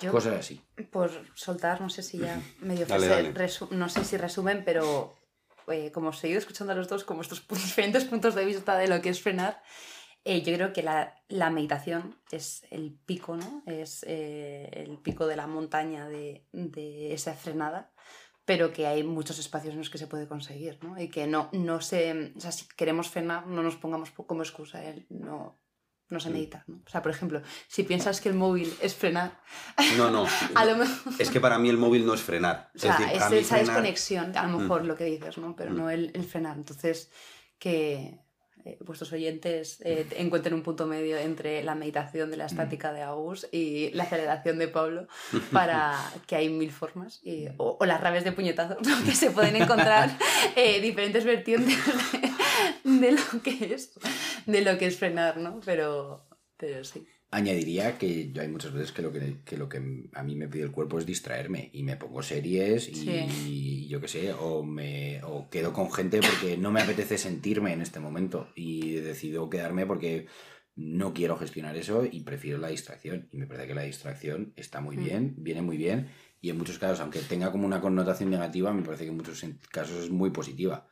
Yo, 0.00 0.12
Cosas 0.12 0.34
así. 0.38 0.60
por 0.92 1.10
soltar, 1.34 1.80
no 1.80 1.90
sé 1.90 2.02
si 2.04 2.18
ya 2.18 2.40
medio 2.60 2.86
Dale, 2.86 3.08
dale. 3.08 3.34
resu- 3.34 3.70
no 3.70 3.88
sé 3.88 4.04
si 4.04 4.16
resumen, 4.16 4.62
pero 4.64 5.16
eh, 5.68 5.90
como 5.92 6.10
os 6.10 6.22
he 6.22 6.28
ido 6.28 6.38
escuchando 6.38 6.72
a 6.72 6.76
los 6.76 6.88
dos, 6.88 7.02
como 7.04 7.22
estos 7.22 7.44
diferentes 7.48 8.04
puntos 8.04 8.34
de 8.36 8.44
vista 8.44 8.76
de 8.78 8.86
lo 8.88 9.00
que 9.02 9.08
es 9.10 9.20
frenar, 9.20 9.60
eh, 10.28 10.42
yo 10.42 10.52
creo 10.54 10.72
que 10.72 10.82
la, 10.82 11.14
la 11.28 11.50
meditación 11.50 12.16
es 12.32 12.64
el 12.70 12.92
pico, 13.06 13.36
¿no? 13.36 13.62
Es 13.66 14.04
eh, 14.08 14.68
el 14.72 14.98
pico 14.98 15.26
de 15.26 15.36
la 15.36 15.46
montaña 15.46 16.08
de, 16.08 16.44
de 16.52 17.14
esa 17.14 17.32
frenada, 17.34 17.92
pero 18.44 18.72
que 18.72 18.86
hay 18.86 19.02
muchos 19.04 19.38
espacios 19.38 19.72
en 19.74 19.78
los 19.78 19.90
que 19.90 19.98
se 19.98 20.06
puede 20.08 20.26
conseguir, 20.28 20.78
¿no? 20.82 21.00
Y 21.00 21.08
que 21.08 21.26
no, 21.26 21.48
no 21.52 21.80
se... 21.80 22.32
O 22.36 22.40
sea, 22.40 22.50
si 22.52 22.66
queremos 22.76 23.08
frenar, 23.08 23.46
no 23.46 23.62
nos 23.62 23.76
pongamos 23.76 24.10
po- 24.10 24.26
como 24.26 24.42
excusa 24.42 24.84
el 24.84 25.06
no... 25.10 25.58
No 26.08 26.20
sé 26.20 26.30
Mm. 26.30 26.32
meditar, 26.34 26.62
¿no? 26.68 26.82
O 26.86 26.88
sea, 26.88 27.02
por 27.02 27.10
ejemplo, 27.10 27.42
si 27.66 27.82
piensas 27.82 28.20
que 28.20 28.28
el 28.28 28.36
móvil 28.36 28.72
es 28.80 28.94
frenar, 28.94 29.40
No, 29.96 30.08
no. 30.12 30.24
a 30.54 30.64
lo 30.64 30.76
mejor... 30.76 31.12
Es 31.18 31.30
que 31.30 31.40
para 31.40 31.58
mí 31.58 31.68
el 31.68 31.78
móvil 31.78 32.06
no 32.06 32.14
es 32.14 32.20
frenar. 32.22 32.70
O 32.76 32.78
sea, 32.78 32.94
es 32.94 32.98
decir, 33.20 33.38
es 33.38 33.46
esa 33.46 33.56
frenar- 33.56 33.66
desconexión, 33.66 34.36
a 34.36 34.46
lo 34.46 34.58
mejor 34.60 34.84
Mm. 34.84 34.86
lo 34.86 34.96
que 34.96 35.04
dices, 35.04 35.36
¿no? 35.38 35.56
Pero 35.56 35.72
Mm. 35.72 35.76
no 35.76 35.90
el, 35.90 36.12
el 36.14 36.24
frenar. 36.24 36.56
Entonces, 36.56 37.10
que 37.58 38.20
eh, 38.66 38.78
vuestros 38.80 39.12
oyentes 39.12 39.80
eh, 39.84 40.08
encuentren 40.16 40.52
un 40.52 40.64
punto 40.64 40.88
medio 40.88 41.16
entre 41.18 41.62
la 41.62 41.76
meditación 41.76 42.32
de 42.32 42.36
la 42.36 42.46
estática 42.46 42.92
de 42.92 43.00
Agus 43.00 43.46
y 43.52 43.90
la 43.90 44.02
aceleración 44.02 44.58
de 44.58 44.66
Pablo, 44.66 45.06
para 45.52 45.94
que 46.26 46.34
hay 46.34 46.48
mil 46.48 46.72
formas, 46.72 47.22
o, 47.58 47.78
las 47.86 48.00
raves 48.00 48.24
de 48.24 48.32
puñetazos, 48.32 48.78
¿no? 48.86 49.04
que 49.04 49.12
se 49.12 49.30
pueden 49.30 49.54
encontrar 49.54 50.10
eh, 50.56 50.80
diferentes 50.80 51.24
vertientes 51.24 51.78
de, 52.82 52.90
de 52.90 53.12
lo 53.12 53.42
que 53.44 53.72
es, 53.72 53.92
de 54.46 54.62
lo 54.62 54.76
que 54.78 54.86
es 54.86 54.98
frenar, 54.98 55.36
¿no? 55.36 55.60
Pero, 55.64 56.26
pero 56.56 56.82
sí. 56.82 57.06
Añadiría 57.36 57.98
que 57.98 58.32
yo 58.32 58.40
hay 58.40 58.48
muchas 58.48 58.72
veces 58.72 58.92
que 58.92 59.02
lo 59.02 59.12
que, 59.12 59.36
que 59.44 59.58
lo 59.58 59.68
que 59.68 60.08
a 60.14 60.22
mí 60.22 60.36
me 60.36 60.48
pide 60.48 60.62
el 60.62 60.70
cuerpo 60.72 60.98
es 60.98 61.04
distraerme 61.04 61.68
y 61.74 61.82
me 61.82 61.96
pongo 61.98 62.22
series 62.22 62.88
y 62.88 62.94
Sí. 62.94 63.88
yo 63.88 64.00
qué 64.00 64.08
sé, 64.08 64.32
o, 64.32 64.62
me, 64.62 65.20
o 65.22 65.50
quedo 65.50 65.74
con 65.74 65.92
gente 65.92 66.20
porque 66.20 66.56
no 66.56 66.70
me 66.72 66.80
apetece 66.80 67.18
sentirme 67.18 67.74
en 67.74 67.82
este 67.82 68.00
momento 68.00 68.48
y 68.56 68.92
decido 68.94 69.50
quedarme 69.50 69.84
porque 69.84 70.28
no 70.76 71.12
quiero 71.12 71.36
gestionar 71.36 71.76
eso 71.76 72.06
y 72.10 72.20
prefiero 72.22 72.56
la 72.56 72.68
distracción. 72.68 73.28
Y 73.30 73.36
me 73.36 73.46
parece 73.46 73.66
que 73.66 73.74
la 73.74 73.82
distracción 73.82 74.54
está 74.56 74.80
muy 74.80 74.96
Mm. 74.96 75.00
bien, 75.04 75.34
viene 75.36 75.60
muy 75.60 75.76
bien 75.76 76.08
y 76.40 76.48
en 76.48 76.56
muchos 76.56 76.78
casos, 76.78 77.00
aunque 77.00 77.18
tenga 77.20 77.52
como 77.52 77.66
una 77.66 77.82
connotación 77.82 78.30
negativa, 78.30 78.72
me 78.72 78.82
parece 78.82 79.04
que 79.04 79.10
en 79.10 79.16
muchos 79.18 79.44
casos 79.70 80.04
es 80.04 80.10
muy 80.10 80.30
positiva. 80.30 80.86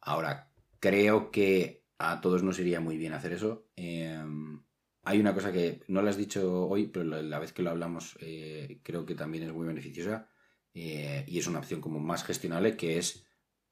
Ahora, 0.00 0.50
creo 0.80 1.30
que 1.30 1.84
a 1.98 2.20
todos 2.22 2.42
nos 2.42 2.58
iría 2.58 2.80
muy 2.80 2.96
bien 2.96 3.12
hacer 3.12 3.32
eso. 3.34 3.68
Em, 3.76 4.62
hay 5.06 5.20
una 5.20 5.32
cosa 5.32 5.52
que 5.52 5.84
no 5.86 6.02
lo 6.02 6.10
has 6.10 6.16
dicho 6.16 6.66
hoy, 6.66 6.88
pero 6.88 7.04
la, 7.04 7.22
la 7.22 7.38
vez 7.38 7.52
que 7.52 7.62
lo 7.62 7.70
hablamos 7.70 8.18
eh, 8.20 8.80
creo 8.82 9.06
que 9.06 9.14
también 9.14 9.44
es 9.44 9.52
muy 9.52 9.64
beneficiosa 9.64 10.28
eh, 10.74 11.24
y 11.28 11.38
es 11.38 11.46
una 11.46 11.60
opción 11.60 11.80
como 11.80 12.00
más 12.00 12.24
gestionable 12.24 12.76
que 12.76 12.98
es 12.98 13.24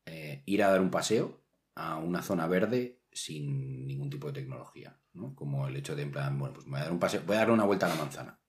eh, 0.06 0.44
ir 0.46 0.62
a 0.62 0.70
dar 0.70 0.80
un 0.80 0.92
paseo 0.92 1.44
a 1.74 1.96
una 1.96 2.22
zona 2.22 2.46
verde 2.46 3.02
sin 3.10 3.84
ningún 3.86 4.10
tipo 4.10 4.28
de 4.28 4.40
tecnología, 4.40 5.00
¿no? 5.12 5.34
Como 5.34 5.66
el 5.66 5.76
hecho 5.76 5.96
de, 5.96 6.02
en 6.02 6.12
plan, 6.12 6.38
bueno, 6.38 6.54
pues 6.54 6.66
me 6.66 6.72
voy 6.72 6.80
a 6.80 6.84
dar 6.84 6.92
un 6.92 7.00
paseo, 7.00 7.22
voy 7.26 7.36
a 7.36 7.40
dar 7.40 7.50
una 7.50 7.64
vuelta 7.64 7.86
a 7.86 7.88
la 7.88 7.96
manzana. 7.96 8.40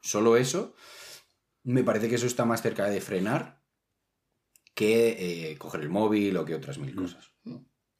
Solo 0.00 0.36
eso, 0.36 0.74
me 1.62 1.82
parece 1.82 2.10
que 2.10 2.16
eso 2.16 2.26
está 2.26 2.44
más 2.44 2.60
cerca 2.60 2.90
de 2.90 3.00
frenar 3.00 3.64
que 4.74 5.50
eh, 5.50 5.58
coger 5.58 5.80
el 5.80 5.88
móvil 5.88 6.36
o 6.36 6.44
que 6.44 6.54
otras 6.54 6.78
mil 6.78 6.94
cosas. 6.94 7.32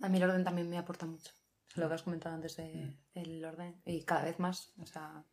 A 0.00 0.08
mí 0.08 0.18
el 0.18 0.24
orden 0.24 0.44
también 0.44 0.68
me 0.68 0.78
aporta 0.78 1.06
mucho. 1.06 1.32
Lo 1.78 1.88
que 1.88 1.94
has 1.94 2.02
comentado 2.02 2.34
antes 2.34 2.56
de- 2.56 2.92
del 3.14 3.44
orden. 3.44 3.80
Y 3.86 4.02
cada 4.02 4.24
vez 4.24 4.38
más, 4.38 4.72
o 4.78 4.86
sea... 4.86 5.24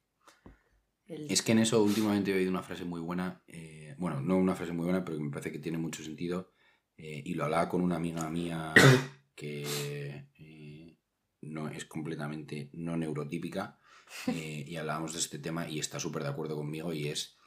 el- 1.08 1.30
Es 1.30 1.42
que 1.42 1.52
en 1.54 1.60
eso 1.60 1.82
últimamente 1.84 2.32
he 2.32 2.36
oído 2.36 2.52
una 2.52 2.64
frase 2.64 2.86
muy 2.86 3.02
buena, 3.02 3.42
eh, 3.48 3.96
bueno, 3.98 4.22
no 4.22 4.38
una 4.38 4.56
frase 4.56 4.72
muy 4.74 4.86
buena, 4.86 5.04
pero 5.04 5.18
que 5.18 5.24
me 5.24 5.32
parece 5.32 5.52
que 5.52 5.60
tiene 5.60 5.78
mucho 5.78 6.04
sentido, 6.04 6.52
eh, 6.98 7.22
y 7.26 7.34
lo 7.34 7.46
hablaba 7.46 7.68
con 7.70 7.82
una 7.82 7.96
amiga 7.98 8.30
mía 8.30 8.74
que 9.36 10.28
eh, 10.38 10.98
no 11.42 11.68
es 11.70 11.86
completamente 11.86 12.70
no 12.74 12.96
neurotípica, 12.96 13.80
y 14.28 14.76
hablábamos 14.76 15.14
de 15.14 15.20
este 15.20 15.40
tema 15.40 15.68
y 15.68 15.80
está 15.80 16.00
súper 16.00 16.22
de 16.24 16.30
acuerdo 16.30 16.56
conmigo, 16.56 16.94
y 16.94 17.08
es 17.08 17.38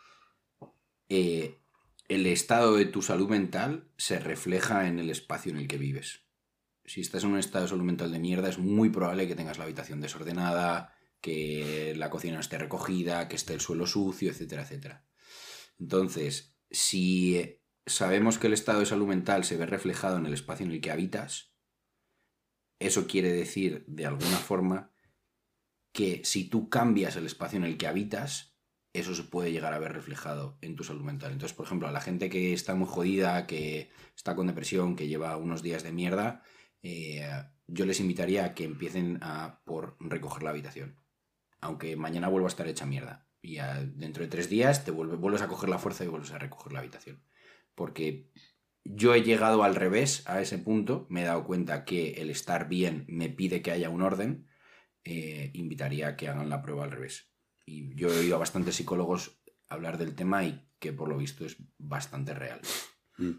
el 1.08 2.26
estado 2.26 2.74
de 2.76 2.84
tu 2.86 3.00
salud 3.00 3.28
mental 3.28 3.88
se 3.96 4.18
refleja 4.18 4.86
en 4.88 4.98
el 4.98 5.08
espacio 5.10 5.52
en 5.52 5.58
el 5.58 5.68
que 5.68 5.78
vives. 5.78 6.20
Si 6.88 7.02
estás 7.02 7.22
en 7.22 7.32
un 7.32 7.38
estado 7.38 7.64
de 7.64 7.68
salud 7.68 7.84
mental 7.84 8.10
de 8.10 8.18
mierda, 8.18 8.48
es 8.48 8.58
muy 8.58 8.88
probable 8.88 9.28
que 9.28 9.36
tengas 9.36 9.58
la 9.58 9.64
habitación 9.64 10.00
desordenada, 10.00 10.94
que 11.20 11.92
la 11.96 12.08
cocina 12.08 12.34
no 12.34 12.40
esté 12.40 12.56
recogida, 12.56 13.28
que 13.28 13.36
esté 13.36 13.52
el 13.52 13.60
suelo 13.60 13.86
sucio, 13.86 14.30
etcétera, 14.30 14.62
etcétera. 14.62 15.06
Entonces, 15.78 16.56
si 16.70 17.60
sabemos 17.84 18.38
que 18.38 18.46
el 18.46 18.54
estado 18.54 18.80
de 18.80 18.86
salud 18.86 19.06
mental 19.06 19.44
se 19.44 19.58
ve 19.58 19.66
reflejado 19.66 20.16
en 20.16 20.24
el 20.24 20.32
espacio 20.32 20.64
en 20.64 20.72
el 20.72 20.80
que 20.80 20.90
habitas, 20.90 21.52
eso 22.78 23.06
quiere 23.06 23.32
decir, 23.32 23.84
de 23.86 24.06
alguna 24.06 24.38
forma, 24.38 24.90
que 25.92 26.22
si 26.24 26.48
tú 26.48 26.70
cambias 26.70 27.16
el 27.16 27.26
espacio 27.26 27.58
en 27.58 27.64
el 27.64 27.76
que 27.76 27.86
habitas, 27.86 28.56
eso 28.94 29.14
se 29.14 29.24
puede 29.24 29.52
llegar 29.52 29.74
a 29.74 29.78
ver 29.78 29.92
reflejado 29.92 30.56
en 30.62 30.74
tu 30.74 30.84
salud 30.84 31.02
mental. 31.02 31.32
Entonces, 31.32 31.54
por 31.54 31.66
ejemplo, 31.66 31.86
a 31.86 31.92
la 31.92 32.00
gente 32.00 32.30
que 32.30 32.54
está 32.54 32.74
muy 32.74 32.88
jodida, 32.88 33.46
que 33.46 33.90
está 34.16 34.34
con 34.34 34.46
depresión, 34.46 34.96
que 34.96 35.06
lleva 35.06 35.36
unos 35.36 35.62
días 35.62 35.82
de 35.82 35.92
mierda, 35.92 36.42
eh, 36.82 37.26
yo 37.66 37.84
les 37.86 38.00
invitaría 38.00 38.44
a 38.44 38.54
que 38.54 38.64
empiecen 38.64 39.18
a 39.22 39.60
por 39.64 39.96
recoger 40.00 40.42
la 40.42 40.50
habitación. 40.50 40.96
Aunque 41.60 41.96
mañana 41.96 42.28
vuelva 42.28 42.46
a 42.48 42.50
estar 42.50 42.68
hecha 42.68 42.86
mierda. 42.86 43.26
Y 43.40 43.58
dentro 43.94 44.22
de 44.22 44.28
tres 44.28 44.48
días 44.48 44.84
te 44.84 44.90
vuelve- 44.92 45.16
vuelves 45.16 45.42
a 45.42 45.48
coger 45.48 45.68
la 45.68 45.78
fuerza 45.78 46.04
y 46.04 46.08
vuelves 46.08 46.32
a 46.32 46.38
recoger 46.38 46.72
la 46.72 46.80
habitación. 46.80 47.22
Porque 47.74 48.30
yo 48.84 49.14
he 49.14 49.22
llegado 49.22 49.62
al 49.62 49.74
revés 49.74 50.22
a 50.26 50.40
ese 50.40 50.58
punto, 50.58 51.06
me 51.10 51.22
he 51.22 51.26
dado 51.26 51.44
cuenta 51.44 51.84
que 51.84 52.12
el 52.12 52.30
estar 52.30 52.68
bien 52.68 53.04
me 53.08 53.28
pide 53.28 53.62
que 53.62 53.70
haya 53.70 53.90
un 53.90 54.02
orden, 54.02 54.48
eh, 55.04 55.50
invitaría 55.54 56.08
a 56.08 56.16
que 56.16 56.28
hagan 56.28 56.48
la 56.48 56.62
prueba 56.62 56.84
al 56.84 56.90
revés. 56.90 57.30
Y 57.66 57.94
yo 57.94 58.08
he 58.08 58.18
oído 58.18 58.36
a 58.36 58.40
bastantes 58.40 58.76
psicólogos 58.76 59.40
hablar 59.68 59.98
del 59.98 60.14
tema 60.14 60.44
y 60.44 60.66
que 60.78 60.92
por 60.92 61.08
lo 61.08 61.18
visto 61.18 61.44
es 61.44 61.56
bastante 61.76 62.34
real. 62.34 62.60
Mm. 63.18 63.32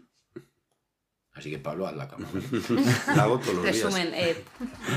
Así 1.40 1.50
que 1.50 1.58
Pablo, 1.58 1.86
haz 1.86 1.96
la 1.96 2.06
cama. 2.06 2.28
¿vale? 2.34 2.84
La 3.16 3.22
hago 3.22 3.38
todos 3.38 3.54
los 3.54 3.64
días. 3.64 3.76
Resumen, 3.82 4.12
eh, 4.12 4.44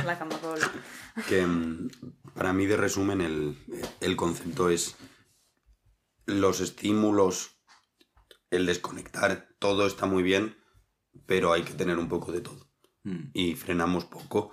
la 0.06 0.20
cama 0.20 0.38
Pablo. 0.42 0.66
que 1.30 1.48
mm, 1.48 1.90
para 2.34 2.52
mí 2.52 2.66
de 2.66 2.76
resumen 2.76 3.22
el, 3.22 3.58
el 4.02 4.16
concepto 4.18 4.70
es 4.70 4.98
los 6.26 6.60
estímulos, 6.60 7.62
el 8.52 8.66
desconectar, 8.66 9.56
todo 9.58 9.88
está 9.88 10.06
muy 10.06 10.22
bien, 10.22 10.58
pero 11.26 11.54
hay 11.54 11.64
que 11.64 11.76
tener 11.76 11.98
un 11.98 12.10
poco 12.10 12.34
de 12.34 12.42
todo. 12.42 12.70
Mm. 13.04 13.30
Y 13.34 13.56
frenamos 13.56 14.04
poco 14.04 14.52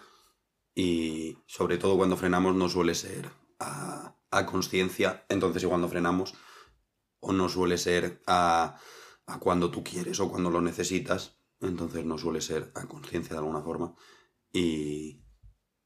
y 0.77 1.39
sobre 1.49 1.77
todo 1.77 1.97
cuando 1.97 2.17
frenamos 2.17 2.55
no 2.55 2.69
suele 2.69 2.95
ser 2.95 3.29
a, 3.59 4.15
a 4.31 4.47
conciencia, 4.47 5.27
entonces 5.29 5.65
y 5.65 5.67
cuando 5.67 5.89
frenamos 5.89 6.35
o 7.19 7.33
no 7.33 7.49
suele 7.49 7.79
ser 7.79 8.23
a, 8.29 8.77
a 9.27 9.41
cuando 9.41 9.73
tú 9.73 9.83
quieres 9.83 10.21
o 10.21 10.31
cuando 10.31 10.51
lo 10.51 10.61
necesitas, 10.61 11.40
entonces 11.61 12.05
no 12.05 12.19
suele 12.19 12.41
ser 12.41 12.73
a 12.75 12.87
conciencia 12.87 13.35
de 13.35 13.39
alguna 13.39 13.63
forma. 13.63 13.95
Y, 14.53 15.23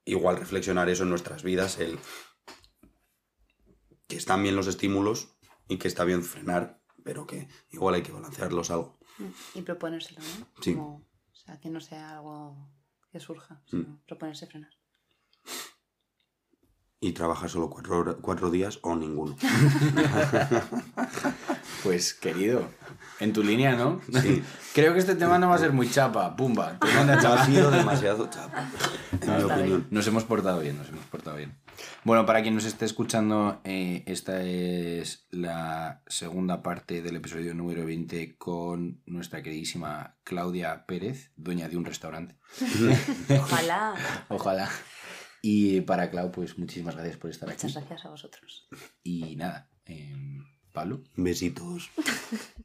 igual 0.05 0.37
reflexionar 0.37 0.89
eso 0.89 1.03
en 1.03 1.11
nuestras 1.11 1.43
vidas, 1.43 1.79
el 1.79 1.99
que 4.07 4.17
están 4.17 4.43
bien 4.43 4.57
los 4.57 4.67
estímulos 4.67 5.37
y 5.69 5.79
que 5.79 5.89
está 5.89 6.05
bien 6.05 6.23
frenar, 6.23 6.83
pero 7.03 7.27
que 7.27 7.49
igual 7.71 7.95
hay 7.95 8.03
que 8.03 8.13
balancearlos 8.13 8.71
algo. 8.71 8.99
Y 9.55 9.63
proponérselo, 9.63 10.21
¿no? 10.21 10.47
Sí. 10.61 10.75
Como, 10.75 10.97
o 10.97 11.35
sea, 11.35 11.59
que 11.61 11.71
no 11.71 11.81
sea 11.81 12.19
algo 12.19 12.71
que 13.11 13.21
surja, 13.21 13.63
sino 13.67 14.03
proponerse 14.07 14.47
frenar. 14.47 14.74
Y 17.05 17.13
trabajar 17.13 17.51
solo 17.51 17.69
cuatro, 17.69 18.17
cuatro 18.23 18.51
días 18.51 18.79
o 18.81 18.97
ninguno. 18.97 19.37
Pues 21.83 22.15
querido, 22.15 22.67
en 23.21 23.35
tu 23.35 23.43
línea, 23.43 23.77
¿no? 23.77 24.01
Sí. 24.23 24.43
Creo 24.75 24.95
que 24.95 25.01
este 25.01 25.15
tema 25.17 25.39
no 25.39 25.51
va 25.51 25.57
a 25.57 25.59
ser 25.59 25.71
muy 25.75 25.91
chapa, 25.91 26.35
pumba. 26.35 26.79
te 26.79 26.87
manda 26.95 27.17
No 27.17 27.21
chapa. 27.23 27.43
ha 27.43 27.47
sido 27.47 27.71
demasiado 27.71 28.31
chapa, 28.31 28.71
en 29.21 29.37
mi 29.37 29.43
opinión. 29.43 29.87
Nos 29.91 30.07
hemos 30.07 30.25
portado 30.25 30.61
bien, 30.61 30.79
nos 30.79 30.89
hemos 30.89 31.05
portado 31.05 31.37
bien. 31.37 31.59
Bueno, 32.05 32.25
para 32.25 32.41
quien 32.41 32.55
nos 32.55 32.65
esté 32.65 32.87
escuchando, 32.87 33.61
eh, 33.65 34.03
esta 34.07 34.43
es 34.43 35.27
la 35.31 36.01
segunda 36.07 36.63
parte 36.63 37.03
del 37.03 37.17
episodio 37.17 37.53
número 37.55 37.85
20 37.85 38.37
con 38.39 39.03
nuestra 39.05 39.43
queridísima 39.43 40.15
Claudia 40.25 40.87
Pérez, 40.87 41.33
dueña 41.37 41.69
de 41.69 41.77
un 41.77 41.85
restaurante. 41.85 42.37
Ojalá. 43.29 43.95
Ojalá. 44.31 44.71
Y 45.47 45.83
para 45.83 46.11
Clau, 46.11 46.33
pues 46.33 46.57
muchísimas 46.59 46.95
gracias 46.95 47.19
por 47.19 47.29
estar 47.29 47.51
aquí. 47.51 47.67
Muchas 47.67 47.75
gracias 47.75 48.07
a 48.07 48.09
vosotros. 48.09 48.67
Y 49.03 49.37
nada, 49.37 49.69
eh, 49.85 50.39
Pablo. 50.73 51.05
Besitos. 51.17 51.91